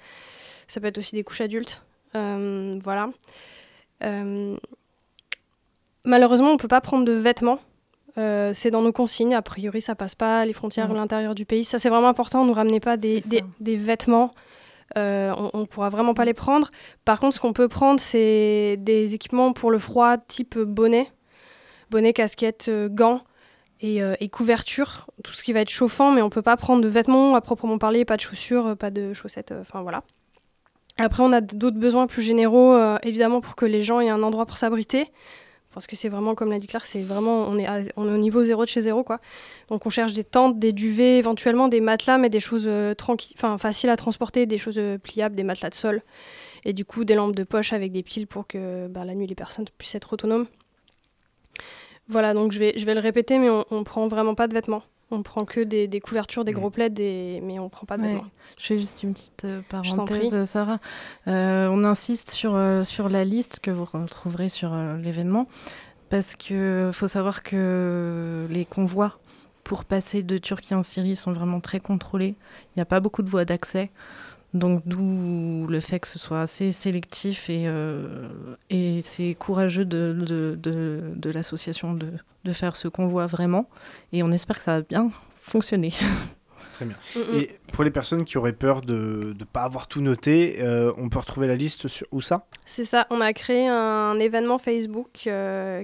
Ça 0.67 0.79
peut 0.79 0.87
être 0.87 0.99
aussi 0.99 1.15
des 1.15 1.23
couches 1.23 1.41
adultes. 1.41 1.83
voilà. 2.13 3.09
malheureusement, 6.03 6.49
on 6.49 6.53
ne 6.53 6.59
peut 6.59 6.67
pas 6.67 6.81
prendre 6.81 7.05
de 7.05 7.13
vêtements 7.13 7.59
euh, 8.17 8.51
c'est 8.53 8.71
dans 8.71 8.81
nos 8.81 8.91
consignes. 8.91 9.35
A 9.35 9.41
priori, 9.41 9.81
ça 9.81 9.95
passe 9.95 10.15
pas 10.15 10.45
les 10.45 10.53
frontières 10.53 10.89
à 10.89 10.93
l'intérieur 10.93 11.35
du 11.35 11.45
pays. 11.45 11.65
Ça, 11.65 11.79
c'est 11.79 11.89
vraiment 11.89 12.07
important. 12.07 12.43
Ne 12.43 12.47
nous 12.47 12.53
ramenez 12.53 12.79
pas 12.79 12.97
des, 12.97 13.21
des, 13.59 13.75
vêtements. 13.75 14.31
Euh, 14.97 15.33
on 15.53 15.59
ne 15.59 15.65
pourra 15.65 15.89
vraiment 15.89 16.13
pas 16.13 16.25
les 16.25 16.33
prendre. 16.33 16.71
Par 17.03 17.19
contre, 17.19 17.35
ce 17.35 17.39
qu'on 17.39 17.53
peut 17.53 17.67
prendre, 17.67 17.99
c'est 17.99 18.77
des 18.79 19.13
équipements 19.13 19.51
pour 19.51 19.71
le 19.71 19.79
froid, 19.79 20.17
type 20.17 20.57
bonnet, 20.57 21.11
bonnet, 21.89 22.13
casquette, 22.13 22.67
euh, 22.69 22.87
gants 22.89 23.21
et, 23.81 23.99
et, 24.19 24.29
couverture. 24.29 25.07
Tout 25.23 25.33
ce 25.33 25.43
qui 25.43 25.53
va 25.53 25.59
être 25.59 25.69
chauffant, 25.69 26.11
mais 26.11 26.21
on 26.21 26.29
peut 26.29 26.41
pas 26.41 26.55
prendre 26.55 26.81
de 26.81 26.87
vêtements 26.87 27.35
à 27.35 27.41
proprement 27.41 27.77
parler, 27.77 28.05
pas 28.05 28.15
de 28.15 28.21
chaussures, 28.21 28.75
pas 28.77 28.89
de 28.89 29.13
chaussettes. 29.13 29.53
Enfin 29.59 29.81
voilà. 29.81 30.03
Après, 30.97 31.21
on 31.21 31.33
a 31.33 31.41
d'autres 31.41 31.77
besoins 31.77 32.07
plus 32.07 32.21
généraux, 32.21 32.77
évidemment, 33.03 33.41
pour 33.41 33.55
que 33.55 33.65
les 33.65 33.83
gens 33.83 33.99
aient 33.99 34.09
un 34.09 34.23
endroit 34.23 34.45
pour 34.45 34.57
s'abriter 34.57 35.11
parce 35.75 35.87
que 35.87 35.97
c'est 35.97 36.07
vraiment, 36.07 36.35
comme 36.35 36.51
l'a 36.51 36.57
dit 36.57 36.67
Claire, 36.67 36.85
c'est 36.85 37.01
vraiment, 37.01 37.49
on 37.49 37.59
est, 37.59 37.67
on 37.97 38.07
est 38.07 38.13
au 38.13 38.17
niveau 38.17 38.45
zéro 38.45 38.63
de 38.63 38.69
chez 38.69 38.79
zéro, 38.79 39.03
quoi. 39.03 39.19
Donc 39.67 39.85
on 39.85 39.89
cherche 39.89 40.13
des 40.13 40.23
tentes, 40.23 40.57
des 40.57 40.71
duvets, 40.71 41.17
éventuellement 41.17 41.67
des 41.67 41.81
matelas, 41.81 42.17
mais 42.17 42.29
des 42.29 42.39
choses 42.39 42.63
euh, 42.65 42.95
enfin 43.35 43.57
faciles 43.57 43.89
à 43.89 43.97
transporter, 43.97 44.45
des 44.45 44.57
choses 44.57 44.79
euh, 44.79 44.97
pliables, 44.97 45.35
des 45.35 45.43
matelas 45.43 45.69
de 45.69 45.75
sol, 45.75 46.01
et 46.63 46.71
du 46.71 46.85
coup 46.85 47.03
des 47.03 47.13
lampes 47.13 47.35
de 47.35 47.43
poche 47.43 47.73
avec 47.73 47.91
des 47.91 48.03
piles 48.03 48.25
pour 48.25 48.47
que 48.47 48.87
bah, 48.87 49.03
la 49.03 49.15
nuit 49.15 49.27
les 49.27 49.35
personnes 49.35 49.65
puissent 49.77 49.95
être 49.95 50.13
autonomes. 50.13 50.47
Voilà, 52.07 52.33
donc 52.33 52.53
je 52.53 52.59
vais, 52.59 52.73
je 52.77 52.85
vais 52.85 52.93
le 52.93 53.01
répéter, 53.01 53.37
mais 53.37 53.49
on, 53.49 53.65
on 53.69 53.83
prend 53.83 54.07
vraiment 54.07 54.33
pas 54.33 54.47
de 54.47 54.53
vêtements. 54.53 54.83
On 55.11 55.21
prend 55.21 55.45
que 55.45 55.59
des, 55.59 55.87
des 55.87 55.99
couvertures, 55.99 56.43
des 56.43 56.51
gros 56.51 56.71
plaids, 56.71 56.89
mais 57.43 57.59
on 57.59 57.69
prend 57.69 57.85
pas 57.85 57.97
de 57.97 58.01
vêtements. 58.01 58.25
Je 58.57 58.65
fais 58.65 58.79
juste 58.79 59.03
une 59.03 59.13
petite 59.13 59.45
euh, 59.45 59.61
parenthèse, 59.69 60.43
Sarah. 60.45 60.79
Euh, 61.27 61.67
on 61.71 61.83
insiste 61.83 62.31
sur, 62.31 62.55
euh, 62.55 62.83
sur 62.83 63.07
la 63.07 63.23
liste 63.23 63.59
que 63.59 63.69
vous 63.69 63.85
retrouverez 63.85 64.49
sur 64.49 64.75
l'événement, 64.75 65.47
parce 66.09 66.33
qu'il 66.33 66.89
faut 66.91 67.07
savoir 67.07 67.43
que 67.43 68.47
les 68.49 68.65
convois 68.65 69.19
pour 69.63 69.85
passer 69.85 70.23
de 70.23 70.39
Turquie 70.39 70.73
en 70.73 70.81
Syrie 70.81 71.15
sont 71.15 71.33
vraiment 71.33 71.59
très 71.61 71.79
contrôlés. 71.79 72.35
Il 72.69 72.79
n'y 72.79 72.81
a 72.81 72.85
pas 72.85 72.99
beaucoup 72.99 73.21
de 73.21 73.29
voies 73.29 73.45
d'accès. 73.45 73.91
Donc 74.55 74.81
d'où 74.85 75.67
le 75.67 75.79
fait 75.81 75.99
que 75.99 76.07
ce 76.07 76.17
soit 76.17 76.41
assez 76.41 76.71
sélectif 76.71 77.49
et, 77.49 77.67
et 78.69 79.01
c'est 79.01 79.35
courageux 79.35 79.83
de, 79.83 80.15
de, 80.17 80.57
de, 80.61 81.11
de 81.15 81.29
l'association 81.29 81.93
de, 81.93 82.13
de 82.45 82.53
faire 82.53 82.75
ce 82.75 82.87
qu'on 82.87 83.07
voit 83.07 83.25
vraiment. 83.25 83.67
Et 84.13 84.23
on 84.23 84.31
espère 84.31 84.57
que 84.57 84.63
ça 84.63 84.77
va 84.77 84.81
bien 84.81 85.11
fonctionner. 85.41 85.91
Très 86.73 86.85
bien. 86.85 86.97
Mm, 87.15 87.19
mm. 87.19 87.35
Et 87.35 87.59
pour 87.71 87.83
les 87.85 87.91
personnes 87.91 88.25
qui 88.25 88.37
auraient 88.37 88.53
peur 88.53 88.81
de 88.81 89.33
ne 89.37 89.43
pas 89.45 89.63
avoir 89.63 89.87
tout 89.87 90.01
noté, 90.01 90.57
euh, 90.59 90.91
on 90.97 91.07
peut 91.07 91.19
retrouver 91.19 91.47
la 91.47 91.55
liste 91.55 91.87
sur 91.87 92.05
où 92.11 92.21
ça? 92.21 92.47
C'est 92.65 92.83
ça. 92.83 93.07
On 93.09 93.21
a 93.21 93.31
créé 93.33 93.67
un 93.67 94.19
événement 94.19 94.57
Facebook 94.57 95.23
euh, 95.27 95.83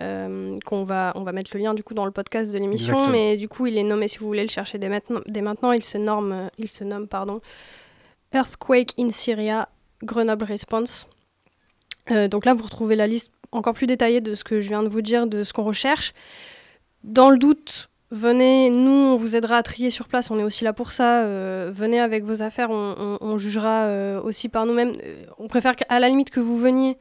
euh, 0.00 0.56
qu'on 0.64 0.84
va, 0.84 1.12
on 1.16 1.22
va 1.22 1.32
mettre 1.32 1.50
le 1.54 1.60
lien 1.60 1.74
du 1.74 1.82
coup 1.82 1.94
dans 1.94 2.04
le 2.04 2.12
podcast 2.12 2.52
de 2.52 2.58
l'émission, 2.58 3.08
mais 3.08 3.36
du 3.36 3.48
coup 3.48 3.66
il 3.66 3.76
est 3.76 3.82
nommé 3.82 4.06
si 4.06 4.18
vous 4.18 4.26
voulez 4.26 4.44
le 4.44 4.48
chercher 4.48 4.78
dès 4.78 4.88
maintenant. 4.88 5.20
Dès 5.26 5.42
maintenant 5.42 5.72
il 5.72 5.82
se 5.82 5.98
nomme, 5.98 6.50
il 6.56 6.68
se 6.68 6.84
nomme 6.84 7.08
pardon, 7.08 7.40
Earthquake 8.32 8.94
in 8.98 9.10
Syria 9.10 9.68
Grenoble 10.04 10.44
Response. 10.44 11.08
donc 12.08 12.44
là 12.44 12.54
vous 12.54 12.64
retrouvez 12.64 12.96
la 12.96 13.06
liste 13.06 13.32
encore 13.52 13.74
plus 13.74 13.86
détaillé 13.86 14.20
de 14.20 14.34
ce 14.34 14.44
que 14.44 14.60
je 14.60 14.68
viens 14.68 14.82
de 14.82 14.88
vous 14.88 15.02
dire, 15.02 15.26
de 15.26 15.42
ce 15.42 15.52
qu'on 15.52 15.64
recherche. 15.64 16.14
Dans 17.04 17.30
le 17.30 17.38
doute, 17.38 17.90
venez, 18.10 18.70
nous, 18.70 18.90
on 18.90 19.16
vous 19.16 19.36
aidera 19.36 19.56
à 19.56 19.62
trier 19.62 19.90
sur 19.90 20.06
place, 20.06 20.30
on 20.30 20.38
est 20.38 20.44
aussi 20.44 20.64
là 20.64 20.72
pour 20.72 20.92
ça. 20.92 21.24
Euh, 21.24 21.70
venez 21.74 22.00
avec 22.00 22.24
vos 22.24 22.42
affaires, 22.42 22.70
on, 22.70 23.38
jugera 23.38 23.84
euh, 23.84 24.20
aussi 24.22 24.48
par 24.48 24.66
nous-mêmes. 24.66 24.94
Euh, 25.02 25.24
on 25.38 25.48
préfère 25.48 25.76
qu'à 25.76 25.98
la 25.98 26.08
limite 26.08 26.30
que 26.30 26.40
vous 26.40 26.56
veniez 26.56 26.96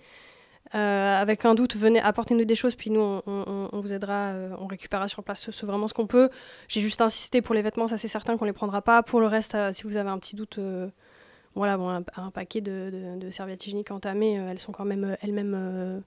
avec 0.73 1.43
un 1.43 1.53
doute, 1.53 1.75
venez, 1.75 1.99
apportez-nous 1.99 2.45
des 2.45 2.55
choses, 2.55 2.75
puis 2.75 2.89
nous, 2.91 3.01
on, 3.01 3.69
vous 3.73 3.91
aidera, 3.91 4.31
on 4.57 4.67
récupérera 4.67 5.09
sur 5.09 5.21
place 5.21 5.51
ce, 5.51 5.65
vraiment 5.65 5.85
ce 5.89 5.93
qu'on 5.93 6.07
peut. 6.07 6.29
J'ai 6.69 6.79
juste 6.79 7.01
insisté 7.01 7.41
pour 7.41 7.53
les 7.53 7.61
vêtements, 7.61 7.89
ça 7.89 7.97
c'est 7.97 8.07
certain 8.07 8.37
qu'on 8.37 8.45
les 8.45 8.53
prendra 8.53 8.81
pas. 8.81 9.03
Pour 9.03 9.19
le 9.19 9.27
reste, 9.27 9.57
si 9.73 9.83
vous 9.83 9.97
avez 9.97 10.09
un 10.09 10.17
petit 10.17 10.37
doute 10.37 10.61
voilà, 11.55 11.75
bon, 11.75 11.89
un, 11.89 12.31
paquet 12.31 12.61
de, 12.61 13.17
de, 13.19 13.29
serviettes 13.29 13.67
hygiéniques 13.67 13.91
entamées, 13.91 14.35
elles 14.35 14.59
sont 14.59 14.71
quand 14.71 14.85
même 14.85 15.17
elles-mêmes 15.21 16.01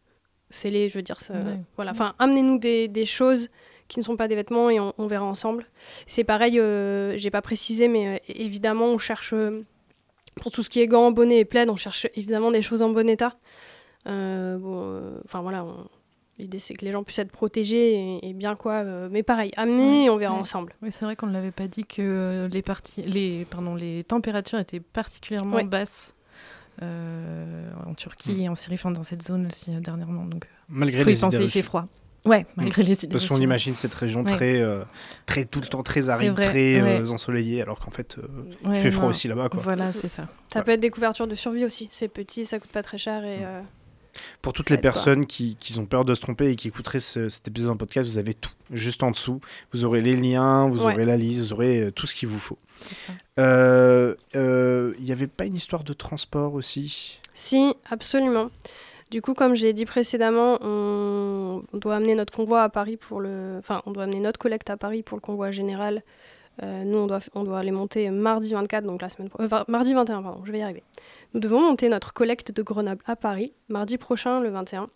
scellé, 0.51 0.89
je 0.89 0.95
veux 0.95 1.03
dire. 1.03 1.21
Ça, 1.21 1.35
Voilà. 1.77 1.91
Enfin, 1.91 2.15
amenez-nous 2.19 2.59
des, 2.59 2.89
des, 2.89 3.07
choses 3.07 3.49
qui 3.89 3.99
ne 3.99 4.05
sont 4.05 4.17
pas 4.17 4.29
des 4.29 4.35
vêtements 4.35 4.71
et 4.71 4.81
on, 4.81 5.07
verra 5.07 5.25
ensemble. 5.25 5.67
C'est 6.07 6.25
pareil, 6.25 6.59
euh, 6.59 7.17
j'ai 7.19 7.31
pas 7.31 7.43
précisé, 7.43 7.89
mais 7.89 8.15
euh, 8.15 8.19
évidemment, 8.29 8.87
on 8.87 8.99
cherche 8.99 9.33
euh, 9.33 9.63
pour 10.37 10.51
tout 10.51 10.63
ce 10.63 10.71
qui 10.71 10.81
est 10.81 10.87
gants, 10.87 11.11
bonnets 11.11 11.41
et 11.41 11.45
plaids, 11.45 11.69
on 11.69 11.77
cherche 11.77 12.07
évidemment 12.15 12.51
des 12.51 12.63
choses 12.63 12.83
en 12.83 12.91
bon 12.91 13.09
état. 13.09 13.37
bon, 14.07 15.21
enfin 15.25 15.43
voilà, 15.43 15.67
l'idée 16.39 16.59
c'est 16.59 16.75
que 16.75 16.85
les 16.85 16.93
gens 16.93 17.05
puissent 17.05 17.21
être 17.21 17.31
protégés 17.31 18.19
et, 18.27 18.33
bien 18.33 18.57
quoi. 18.57 18.83
mais 19.11 19.23
pareil, 19.23 19.53
amenez 19.57 20.05
et 20.07 20.11
on 20.11 20.17
verra 20.17 20.35
ensemble. 20.35 20.75
Oui, 20.83 20.91
c'est 20.91 21.05
vrai 21.05 21.15
qu'on 21.15 21.27
ne 21.27 21.33
l'avait 21.33 21.53
pas 21.53 21.69
dit 21.69 21.85
que 21.85 22.49
les, 22.51 22.63
parties, 22.63 23.03
les, 23.03 23.45
pardon, 23.45 23.75
les 23.75 24.03
températures 24.03 24.59
étaient 24.59 24.81
particulièrement 24.81 25.63
basses 25.65 26.14
euh, 26.14 26.14
en 26.83 27.95
Turquie 27.95 28.43
et 28.43 28.49
en 28.49 28.55
Syrie, 28.55 28.75
enfin, 28.75 28.91
dans 28.91 29.03
cette 29.03 29.23
zone 29.23 29.47
aussi 29.47 29.75
euh, 29.75 29.81
dernièrement. 29.81 30.25
Donc, 30.25 30.45
euh, 30.45 30.49
malgré 30.69 31.03
faut 31.03 31.09
les 31.09 31.19
y 31.19 31.21
penser, 31.21 31.43
il 31.43 31.51
fait 31.51 31.63
froid. 31.63 31.87
Ouais, 32.25 32.47
malgré 32.57 32.83
les 32.83 32.93
idées 32.93 33.09
Parce 33.09 33.27
qu'on 33.27 33.41
imagine 33.41 33.75
cette 33.75 33.93
région 33.93 34.23
très, 34.23 34.63
très 35.27 35.45
tout 35.45 35.61
le 35.61 35.67
temps 35.67 35.83
très 35.83 36.09
aride, 36.09 36.35
très 36.35 37.11
ensoleillée, 37.11 37.61
alors 37.61 37.79
qu'en 37.79 37.91
fait, 37.91 38.17
il 38.65 38.81
fait 38.81 38.91
froid 38.91 39.09
aussi 39.09 39.29
là-bas. 39.29 39.51
Voilà, 39.53 39.93
c'est 39.93 40.09
ça. 40.09 40.29
Ça 40.53 40.63
peut 40.63 40.73
être 40.73 40.81
des 40.81 40.91
couvertures 40.91 41.27
de 41.27 41.35
survie 41.35 41.65
aussi. 41.65 41.89
C'est 41.91 42.09
petit, 42.09 42.45
ça 42.45 42.59
coûte 42.59 42.71
pas 42.71 42.83
très 42.83 42.99
cher 42.99 43.25
et. 43.25 43.41
Pour 44.43 44.53
toutes 44.53 44.71
les 44.71 44.79
personnes 44.79 45.27
qui, 45.27 45.57
qui, 45.57 45.79
ont 45.79 45.87
peur 45.87 46.05
de 46.05 46.15
se 46.15 46.21
tromper 46.21 46.51
et 46.51 46.57
qui 46.57 46.69
écouteraient 46.69 47.01
cet 47.01 47.49
épisode 47.49 47.71
en 47.71 47.77
podcast, 47.77 48.09
vous 48.09 48.19
avez 48.19 48.35
tout 48.35 48.51
juste 48.71 49.03
en 49.03 49.11
dessous. 49.11 49.41
Vous 49.73 49.85
aurez 49.85 50.01
les 50.01 50.17
liens, 50.17 50.69
vous 50.69 50.83
aurez 50.83 51.05
la 51.05 51.17
liste, 51.17 51.41
vous 51.41 51.53
aurez 51.53 51.83
euh, 51.83 51.91
tout 51.91 52.07
ce 52.07 52.15
qu'il 52.15 52.29
vous 52.29 52.39
faut. 52.39 52.59
Il 52.83 53.41
euh, 53.41 54.15
n'y 54.35 54.41
euh, 54.41 55.13
avait 55.13 55.27
pas 55.27 55.47
une 55.47 55.57
histoire 55.57 55.85
de 55.85 55.93
transport 55.93 56.55
aussi? 56.55 57.21
Si, 57.33 57.75
absolument. 57.91 58.51
Du 59.11 59.23
coup, 59.23 59.35
comme 59.35 59.55
j'ai 59.55 59.73
dit 59.73 59.85
précédemment, 59.85 60.59
on, 60.61 61.63
on 61.73 61.79
doit 61.79 61.97
amener 61.97 62.15
notre 62.15 62.33
convoi 62.33 62.63
à 62.63 62.69
Paris 62.69 62.97
pour 62.97 63.21
le. 63.21 63.57
Enfin, 63.59 63.83
on 63.87 63.93
doit 63.93 64.05
amener 64.05 64.21
notre 64.21 64.39
collecte 64.39 64.71
à 64.71 64.77
Paris 64.77 65.03
pour 65.03 65.17
le 65.17 65.21
convoi 65.21 65.51
général. 65.51 66.03
Euh, 66.63 66.85
nous, 66.85 66.99
on 66.99 67.07
doit, 67.07 67.19
on 67.35 67.43
doit 67.43 67.63
les 67.65 67.73
monter 67.73 68.09
mardi 68.11 68.53
24, 68.53 68.85
donc 68.85 69.03
la 69.03 69.09
semaine 69.09 69.29
euh, 69.41 69.49
mardi 69.67 69.93
21, 69.93 70.23
pardon, 70.23 70.41
je 70.45 70.53
vais 70.53 70.61
y 70.61 70.63
arriver. 70.63 70.83
Nous 71.35 71.41
devons 71.41 71.61
monter 71.61 71.89
notre 71.89 72.13
collecte 72.13 72.53
de 72.53 72.63
Grenoble 72.63 73.03
à 73.07 73.17
Paris, 73.17 73.53
mardi 73.69 73.99
prochain, 73.99 74.41
le 74.41 74.51
21. 74.51 74.89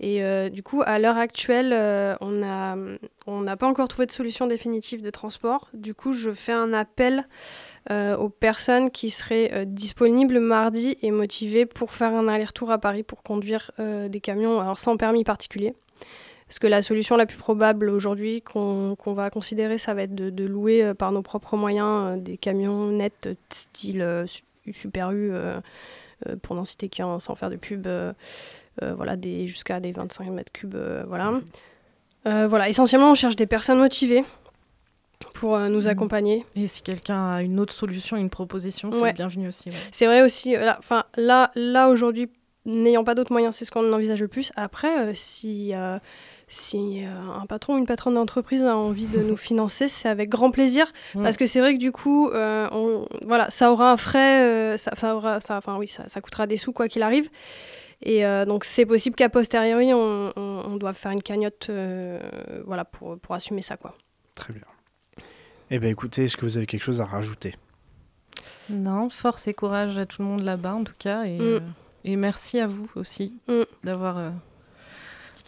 Et 0.00 0.22
euh, 0.22 0.48
du 0.50 0.62
coup, 0.62 0.82
à 0.84 0.98
l'heure 0.98 1.16
actuelle, 1.16 1.72
euh, 1.72 2.14
on 2.20 2.42
a- 2.42 2.76
on 3.26 3.40
n'a 3.40 3.56
pas 3.56 3.66
encore 3.66 3.88
trouvé 3.88 4.04
de 4.06 4.12
solution 4.12 4.46
définitive 4.46 5.00
de 5.02 5.10
transport. 5.10 5.68
Du 5.72 5.94
coup, 5.94 6.12
je 6.12 6.30
fais 6.30 6.52
un 6.52 6.72
appel 6.72 7.26
aux 7.90 8.28
personnes 8.28 8.90
qui 8.90 9.08
seraient 9.08 9.64
disponibles 9.64 10.40
mardi 10.40 10.98
et 11.00 11.10
motivées 11.10 11.64
pour 11.64 11.92
faire 11.92 12.12
un 12.12 12.28
aller-retour 12.28 12.70
à 12.70 12.76
Paris 12.76 13.02
pour 13.02 13.22
conduire 13.22 13.70
des 13.78 14.20
camions, 14.20 14.60
alors 14.60 14.78
sans 14.78 14.98
permis 14.98 15.24
particulier. 15.24 15.72
Parce 16.48 16.58
que 16.58 16.66
la 16.66 16.80
solution 16.82 17.16
la 17.16 17.26
plus 17.26 17.36
probable 17.36 17.90
aujourd'hui 17.90 18.40
qu'on 18.42 18.96
va 19.06 19.28
considérer, 19.30 19.76
ça 19.78 19.92
va 19.94 20.02
être 20.02 20.14
de, 20.14 20.30
de 20.30 20.46
louer 20.46 20.82
euh, 20.82 20.94
par 20.94 21.12
nos 21.12 21.22
propres 21.22 21.56
moyens 21.56 21.88
euh, 21.88 22.16
des 22.16 22.36
camions 22.38 22.86
nets 22.86 23.26
euh, 23.26 23.34
style 23.50 24.24
Su- 24.26 24.42
Super 24.72 25.12
U, 25.12 25.32
pour 26.42 26.56
n'en 26.56 26.64
citer 26.64 26.88
qu'un 26.88 27.18
sans 27.20 27.34
faire 27.34 27.48
de 27.48 27.56
pub, 27.56 27.86
voilà, 28.82 29.16
jusqu'à 29.46 29.80
des 29.80 29.92
25 29.92 30.30
mètres 30.30 30.52
cubes. 30.52 30.76
voilà. 31.06 31.40
Euh, 32.26 32.46
voilà, 32.48 32.68
essentiellement, 32.68 33.10
on 33.10 33.14
cherche 33.14 33.36
des 33.36 33.46
personnes 33.46 33.78
motivées 33.78 34.24
pour 35.34 35.54
euh, 35.56 35.68
nous 35.68 35.82
Mhm. 35.82 35.88
accompagner. 35.88 36.44
Et 36.56 36.66
si 36.66 36.82
quelqu'un 36.82 37.30
a 37.30 37.42
une 37.42 37.58
autre 37.60 37.72
solution, 37.72 38.16
une 38.18 38.28
proposition, 38.30 38.92
c'est 38.92 39.00
Ouais. 39.00 39.12
bienvenu 39.14 39.48
aussi. 39.48 39.70
ouais. 39.70 39.76
C'est 39.90 40.04
vrai 40.06 40.20
aussi, 40.22 40.54
euh, 40.54 40.64
là, 40.64 40.76
enfin, 40.78 41.04
là, 41.16 41.50
là 41.54 41.88
aujourd'hui, 41.88 42.28
n'ayant 42.66 43.04
pas 43.04 43.14
d'autres 43.14 43.32
moyens, 43.32 43.54
c'est 43.56 43.64
ce 43.64 43.70
qu'on 43.70 43.90
envisage 43.92 44.20
le 44.20 44.28
plus. 44.28 44.52
Après, 44.56 44.98
euh, 45.08 45.12
si, 45.14 45.72
si 46.48 47.04
euh, 47.04 47.08
un 47.40 47.46
patron 47.46 47.74
ou 47.74 47.78
une 47.78 47.86
patronne 47.86 48.14
d'entreprise 48.14 48.64
a 48.64 48.76
envie 48.76 49.06
de 49.06 49.22
nous 49.22 49.36
financer, 49.36 49.86
c'est 49.88 50.08
avec 50.08 50.28
grand 50.30 50.50
plaisir. 50.50 50.90
Mm. 51.14 51.22
Parce 51.22 51.36
que 51.36 51.46
c'est 51.46 51.60
vrai 51.60 51.74
que 51.74 51.78
du 51.78 51.92
coup, 51.92 52.28
euh, 52.30 52.68
on- 52.72 53.06
voilà, 53.26 53.50
ça 53.50 53.70
aura 53.70 53.92
un 53.92 53.96
frais, 53.96 54.42
euh, 54.42 54.76
ça, 54.76 54.92
ça 54.96 55.14
aura, 55.14 55.40
ça, 55.40 55.56
enfin 55.58 55.76
oui, 55.76 55.88
ça, 55.88 56.04
ça 56.08 56.20
coûtera 56.20 56.46
des 56.46 56.56
sous 56.56 56.72
quoi 56.72 56.88
qu'il 56.88 57.02
arrive. 57.02 57.28
Et 58.02 58.24
euh, 58.24 58.44
donc 58.46 58.64
c'est 58.64 58.86
possible 58.86 59.16
qu'à 59.16 59.28
posteriori, 59.28 59.92
on, 59.92 60.32
on, 60.36 60.62
on 60.66 60.76
doive 60.76 60.94
faire 60.96 61.10
une 61.12 61.20
cagnotte, 61.22 61.66
euh, 61.68 62.20
voilà, 62.64 62.84
pour, 62.84 63.18
pour 63.18 63.34
assumer 63.34 63.60
ça 63.62 63.76
quoi. 63.76 63.94
Très 64.36 64.52
bien. 64.52 64.62
Eh 65.70 65.78
bien, 65.78 65.90
écoutez, 65.90 66.24
est-ce 66.24 66.36
que 66.36 66.46
vous 66.46 66.56
avez 66.56 66.66
quelque 66.66 66.82
chose 66.84 67.00
à 67.00 67.04
rajouter? 67.04 67.54
Non, 68.70 69.10
force 69.10 69.48
et 69.48 69.54
courage 69.54 69.98
à 69.98 70.06
tout 70.06 70.22
le 70.22 70.28
monde 70.28 70.42
là-bas, 70.42 70.74
en 70.74 70.84
tout 70.84 70.94
cas. 70.98 71.24
Et, 71.24 71.36
Mm. 71.38 71.42
euh, 71.42 71.60
et 72.04 72.16
merci 72.16 72.60
à 72.60 72.66
vous 72.66 72.88
aussi 72.94 73.34
Mm. 73.48 73.62
d'avoir 73.84 74.18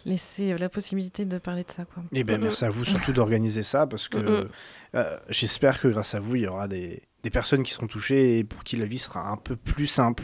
laissé 0.05 0.51
euh, 0.53 0.57
la 0.57 0.69
possibilité 0.69 1.25
de 1.25 1.37
parler 1.37 1.63
de 1.63 1.71
ça. 1.71 1.85
Quoi. 1.85 2.03
Eh 2.13 2.23
Mhm. 2.23 2.37
merci 2.41 2.65
à 2.65 2.69
vous 2.69 2.85
surtout 2.85 3.13
d'organiser 3.13 3.63
ça 3.63 3.87
parce 3.87 4.07
que 4.07 4.47
euh, 4.95 5.17
j'espère 5.29 5.79
que 5.79 5.87
grâce 5.87 6.15
à 6.15 6.19
vous, 6.19 6.35
il 6.35 6.41
y 6.43 6.47
aura 6.47 6.67
des, 6.67 7.01
des 7.23 7.29
personnes 7.29 7.63
qui 7.63 7.71
seront 7.71 7.87
touchées 7.87 8.39
et 8.39 8.43
pour 8.43 8.63
qui 8.63 8.77
la 8.77 8.85
vie 8.85 8.97
sera 8.97 9.29
un 9.29 9.37
peu 9.37 9.55
plus 9.55 9.87
simple 9.87 10.23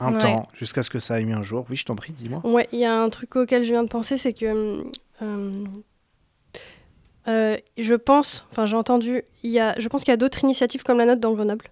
un 0.00 0.12
Ouais. 0.12 0.18
temps 0.18 0.48
jusqu'à 0.54 0.82
ce 0.82 0.90
que 0.90 0.98
ça 0.98 1.14
aille 1.14 1.24
mieux 1.26 1.36
un 1.36 1.42
jour. 1.42 1.66
Oui, 1.70 1.76
je 1.76 1.84
t'en 1.84 1.94
prie, 1.96 2.12
dis-moi. 2.12 2.40
Ouais, 2.44 2.68
il 2.72 2.78
y 2.78 2.84
a 2.84 2.94
un 3.00 3.10
truc 3.10 3.36
auquel 3.36 3.62
je 3.64 3.68
viens 3.70 3.82
de 3.82 3.88
penser, 3.88 4.16
c'est 4.16 4.32
que 4.32 4.82
euh, 5.22 5.64
euh, 7.28 7.56
je 7.76 7.94
pense, 7.94 8.46
enfin 8.50 8.64
j'ai 8.64 8.76
entendu, 8.76 9.22
il 9.42 9.50
y 9.50 9.60
a, 9.60 9.78
je 9.78 9.88
pense 9.88 10.02
qu'il 10.02 10.12
y 10.12 10.14
a 10.14 10.16
d'autres 10.16 10.42
initiatives 10.44 10.82
comme 10.82 10.96
la 10.98 11.04
nôtre 11.04 11.20
dans 11.20 11.32
Grenoble. 11.34 11.66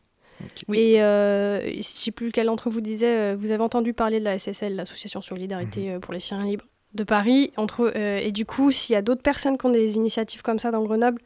Oui. 0.69 0.79
Et 0.79 1.03
euh, 1.03 1.61
je 1.77 1.81
sais 1.83 2.11
plus 2.11 2.27
lequel 2.27 2.47
d'entre 2.47 2.69
vous 2.69 2.83
disait, 2.83 3.33
euh, 3.33 3.37
vous 3.39 3.53
avez 3.53 3.63
entendu 3.63 3.95
parler 3.95 4.21
de 4.21 4.25
la 4.27 4.39
SSL, 4.39 4.77
l'Association 4.77 5.23
Solidarité 5.23 5.93
euh, 5.93 5.99
pour 5.99 6.13
les 6.13 6.21
Syriens 6.21 6.45
libres 6.45 6.67
de 6.97 7.05
Paris. 7.05 7.53
Entre, 7.57 7.93
euh, 7.95 8.19
et 8.19 8.33
du 8.33 8.45
coup, 8.45 8.73
s'il 8.73 8.95
y 8.95 8.97
a 8.97 9.03
d'autres 9.03 9.23
personnes 9.23 9.57
qui 9.59 9.67
ont 9.67 9.71
des 9.71 9.95
initiatives 9.95 10.43
comme 10.43 10.59
ça 10.59 10.71
dans 10.71 10.83
Grenoble 10.83 11.21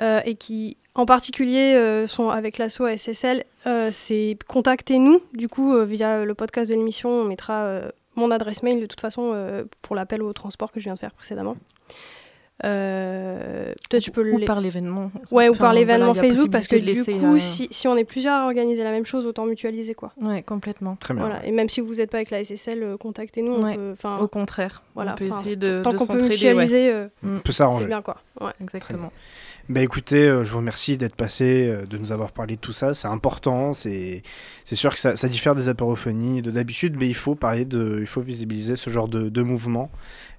euh, 0.00 0.20
et 0.24 0.34
qui 0.34 0.76
en 0.94 1.06
particulier 1.06 1.74
euh, 1.76 2.06
sont 2.06 2.30
avec 2.30 2.58
l'asso 2.58 2.82
SSL, 2.96 3.44
c'est 3.90 4.38
contactez-nous. 4.48 5.20
Du 5.34 5.48
coup, 5.48 5.78
via 5.84 6.24
le 6.24 6.34
podcast 6.34 6.70
de 6.70 6.74
l'émission, 6.74 7.10
on 7.10 7.24
mettra 7.24 7.80
mon 8.14 8.30
adresse 8.30 8.62
mail 8.62 8.80
de 8.80 8.86
toute 8.86 9.00
façon 9.00 9.66
pour 9.82 9.94
l'appel 9.94 10.22
au 10.22 10.32
transport 10.32 10.72
que 10.72 10.80
je 10.80 10.84
viens 10.84 10.94
de 10.94 10.98
faire 10.98 11.12
précédemment. 11.12 11.56
Euh, 12.64 13.72
Peut-être 13.90 14.04
je 14.04 14.10
peux 14.10 14.22
Ou 14.32 14.38
le 14.38 14.44
par 14.46 14.60
l'événement. 14.60 15.10
Ouais, 15.30 15.48
ou 15.48 15.52
par 15.54 15.72
l'événement 15.74 16.12
voilà, 16.12 16.28
Facebook, 16.28 16.50
parce 16.50 16.66
que 16.66 16.76
du 16.76 16.82
coup, 16.82 16.86
laisser, 16.86 17.18
si, 17.38 17.64
euh, 17.64 17.66
si 17.70 17.86
on 17.88 17.96
est 17.96 18.04
plusieurs 18.04 18.34
à 18.40 18.44
organiser 18.46 18.82
la 18.82 18.90
même 18.90 19.04
chose, 19.04 19.26
autant 19.26 19.44
mutualiser 19.44 19.94
quoi. 19.94 20.10
Ouais, 20.20 20.42
complètement. 20.42 20.96
Très 20.96 21.12
bien. 21.14 21.24
Voilà. 21.26 21.44
Et 21.44 21.52
même 21.52 21.68
si 21.68 21.80
vous 21.82 21.96
n'êtes 21.96 22.10
pas 22.10 22.16
avec 22.18 22.30
la 22.30 22.40
SSL, 22.42 22.82
euh, 22.82 22.96
contactez-nous. 22.96 23.52
on 23.52 23.62
Ouais. 23.62 23.76
peut- 23.76 23.94
Au 24.20 24.28
contraire, 24.28 24.82
voilà. 24.94 25.12
on 25.12 25.16
peut 25.16 25.24
essayer 25.26 25.50
c'est- 25.50 25.56
de, 25.56 25.82
tant 25.82 25.90
de 25.92 25.96
qu'on 25.98 26.06
peut 26.06 26.12
s'entraider. 26.18 26.44
ouais. 26.46 26.52
mutualiser, 26.54 26.92
euh, 26.92 27.08
On 27.22 27.36
peut 27.40 27.40
c'est 27.46 27.52
s'arranger. 27.58 27.86
bien 27.86 28.00
quoi. 28.02 28.16
Ouais. 28.40 28.52
Exactement. 28.62 29.12
Bah 29.68 29.82
écoutez, 29.82 30.28
euh, 30.28 30.44
je 30.44 30.50
vous 30.52 30.58
remercie 30.58 30.96
d'être 30.96 31.16
passé, 31.16 31.66
euh, 31.68 31.86
de 31.86 31.98
nous 31.98 32.12
avoir 32.12 32.30
parlé 32.30 32.54
de 32.54 32.60
tout 32.60 32.72
ça. 32.72 32.94
C'est 32.94 33.08
important, 33.08 33.72
c'est 33.72 34.22
c'est 34.62 34.76
sûr 34.76 34.92
que 34.92 34.98
ça, 34.98 35.16
ça 35.16 35.28
diffère 35.28 35.56
des 35.56 35.68
apérophonies 35.68 36.40
de 36.40 36.52
d'habitude, 36.52 36.96
mais 36.98 37.08
il 37.08 37.14
faut 37.16 37.34
parler 37.34 37.64
de, 37.64 37.96
il 38.00 38.06
faut 38.06 38.20
visibiliser 38.20 38.76
ce 38.76 38.90
genre 38.90 39.08
de, 39.08 39.28
de 39.28 39.42
mouvement, 39.42 39.90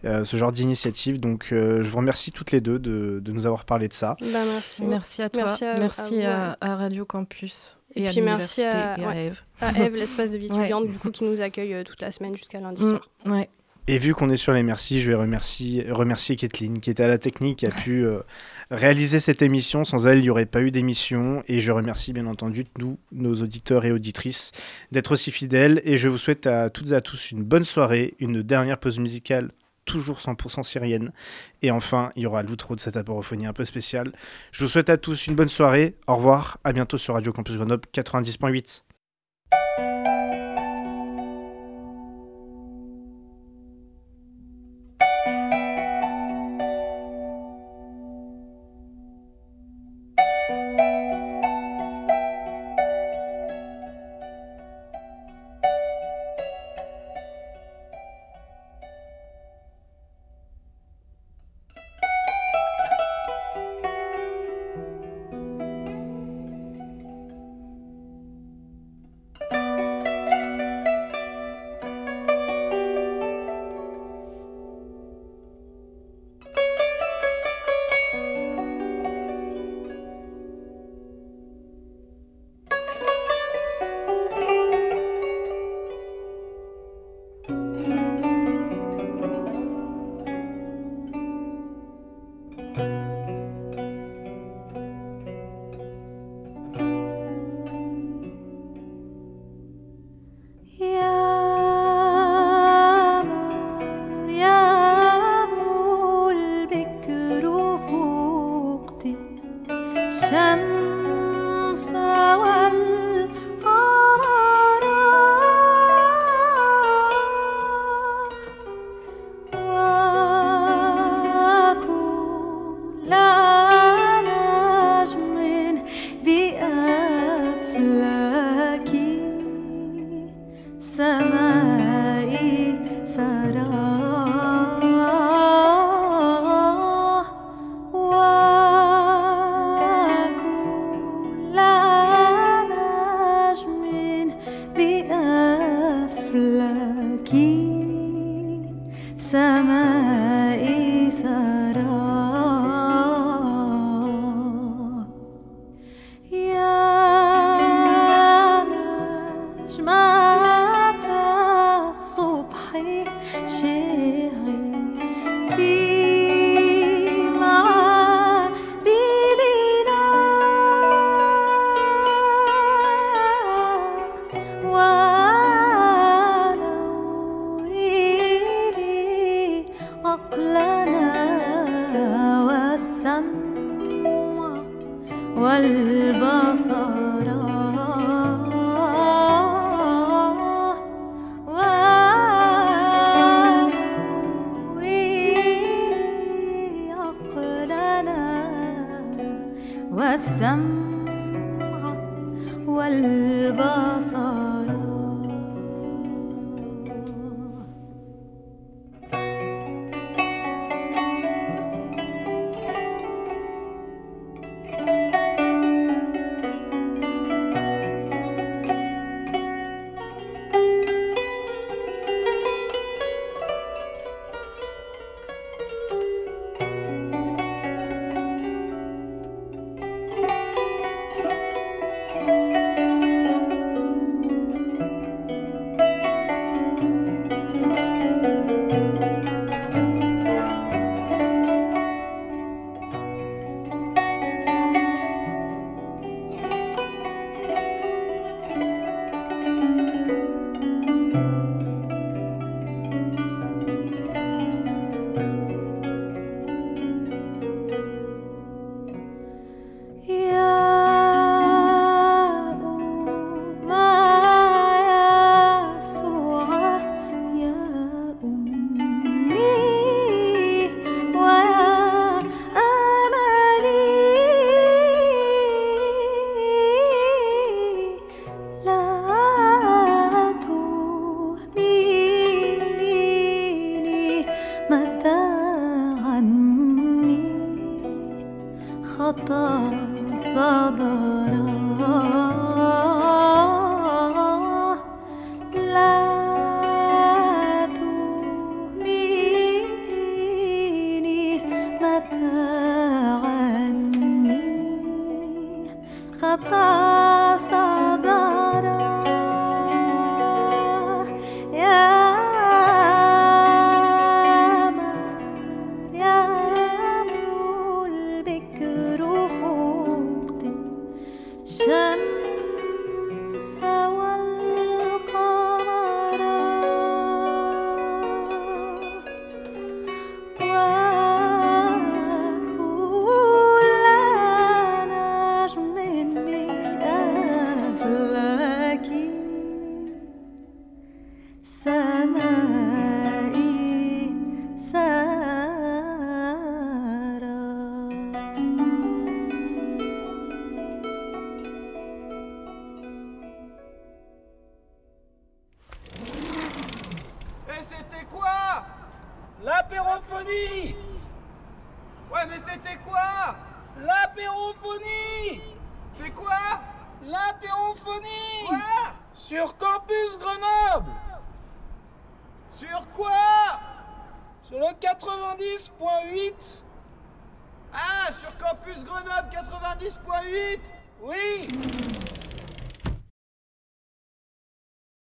euh, 0.05 0.23
ce 0.23 0.37
genre 0.37 0.53
d'initiative. 0.53 1.19
Donc 1.19 1.49
euh, 1.51 1.83
je 1.83 1.89
vous 1.89 1.97
remercie 1.97 2.31
toutes 2.31 2.51
les 2.51 2.61
deux 2.61 2.79
de, 2.79 3.19
de 3.21 3.31
nous 3.33 3.45
avoir 3.45 3.65
parlé 3.65 3.89
de 3.89 3.93
ça. 3.93 4.15
Bah, 4.21 4.43
merci. 4.45 4.85
Merci 4.85 5.21
à 5.21 5.29
toi. 5.29 5.43
Merci 5.45 5.65
Merci 5.77 6.21
à- 6.23 6.57
Radio 6.61 7.03
Campus 7.03 7.77
Et 7.95 8.03
et, 8.03 8.07
à 8.07 8.11
puis 8.11 8.21
merci 8.21 8.63
à- 8.63 8.97
et 8.97 9.03
à 9.03 9.07
ouais. 9.09 9.25
Eve. 9.25 9.41
À 9.59 9.71
Eve, 9.77 9.95
l'espace 9.97 10.31
de 10.31 10.37
vie 10.37 10.45
étudiante, 10.45 10.87
du 10.87 10.97
coup, 10.97 11.11
qui 11.11 11.25
nous 11.25 11.41
accueille 11.41 11.73
euh, 11.73 11.83
toute 11.83 12.01
la 12.01 12.11
semaine 12.11 12.35
jusqu'à 12.37 12.61
lundi 12.61 12.81
Mm, 12.83 12.89
soir. 12.89 13.09
ouais. 13.25 13.49
Et 13.89 13.99
vu 13.99 14.13
qu'on 14.13 14.29
est 14.29 14.37
sur 14.37 14.51
les 14.51 14.63
merci, 14.63 15.01
je 15.01 15.07
vais 15.07 15.15
remercier, 15.15 16.35
Kathleen 16.35 16.81
qui 16.81 16.89
était 16.89 17.03
à 17.03 17.07
la 17.07 17.17
technique, 17.17 17.59
qui 17.59 17.65
a 17.65 17.71
pu 17.71 18.03
euh, 18.03 18.19
réaliser 18.69 19.21
cette 19.21 19.41
émission. 19.41 19.85
Sans 19.85 20.07
elle, 20.07 20.17
il 20.17 20.23
n'y 20.23 20.29
aurait 20.29 20.45
pas 20.45 20.61
eu 20.61 20.71
d'émission. 20.71 21.41
Et 21.47 21.61
je 21.61 21.71
remercie 21.71 22.11
bien 22.11 22.27
entendu 22.27 22.65
nous, 22.77 22.97
nos 23.13 23.41
auditeurs 23.41 23.85
et 23.85 23.93
auditrices, 23.93 24.51
d'être 24.91 25.13
aussi 25.13 25.31
fidèles. 25.31 25.81
Et 25.85 25.97
je 25.97 26.09
vous 26.09 26.17
souhaite 26.17 26.47
à 26.47 26.69
toutes 26.69 26.91
et 26.91 26.95
à 26.95 27.01
tous 27.01 27.31
une 27.31 27.43
bonne 27.43 27.63
soirée, 27.63 28.15
une 28.19 28.41
dernière 28.43 28.77
pause 28.77 28.99
musicale 28.99 29.51
toujours 29.85 30.17
100% 30.17 30.63
syrienne. 30.63 31.13
Et 31.61 31.71
enfin, 31.71 32.11
il 32.17 32.23
y 32.23 32.25
aura 32.25 32.43
l'outro 32.43 32.75
de 32.75 32.81
cette 32.81 32.97
apérophonie 32.97 33.45
un 33.45 33.53
peu 33.53 33.63
spéciale. 33.63 34.11
Je 34.51 34.65
vous 34.65 34.69
souhaite 34.69 34.89
à 34.89 34.97
tous 34.97 35.27
une 35.27 35.35
bonne 35.35 35.47
soirée. 35.47 35.95
Au 36.07 36.17
revoir. 36.17 36.59
À 36.65 36.73
bientôt 36.73 36.97
sur 36.97 37.13
Radio 37.13 37.31
Campus 37.31 37.55
Grenoble 37.55 37.85
90.8. 37.93 38.81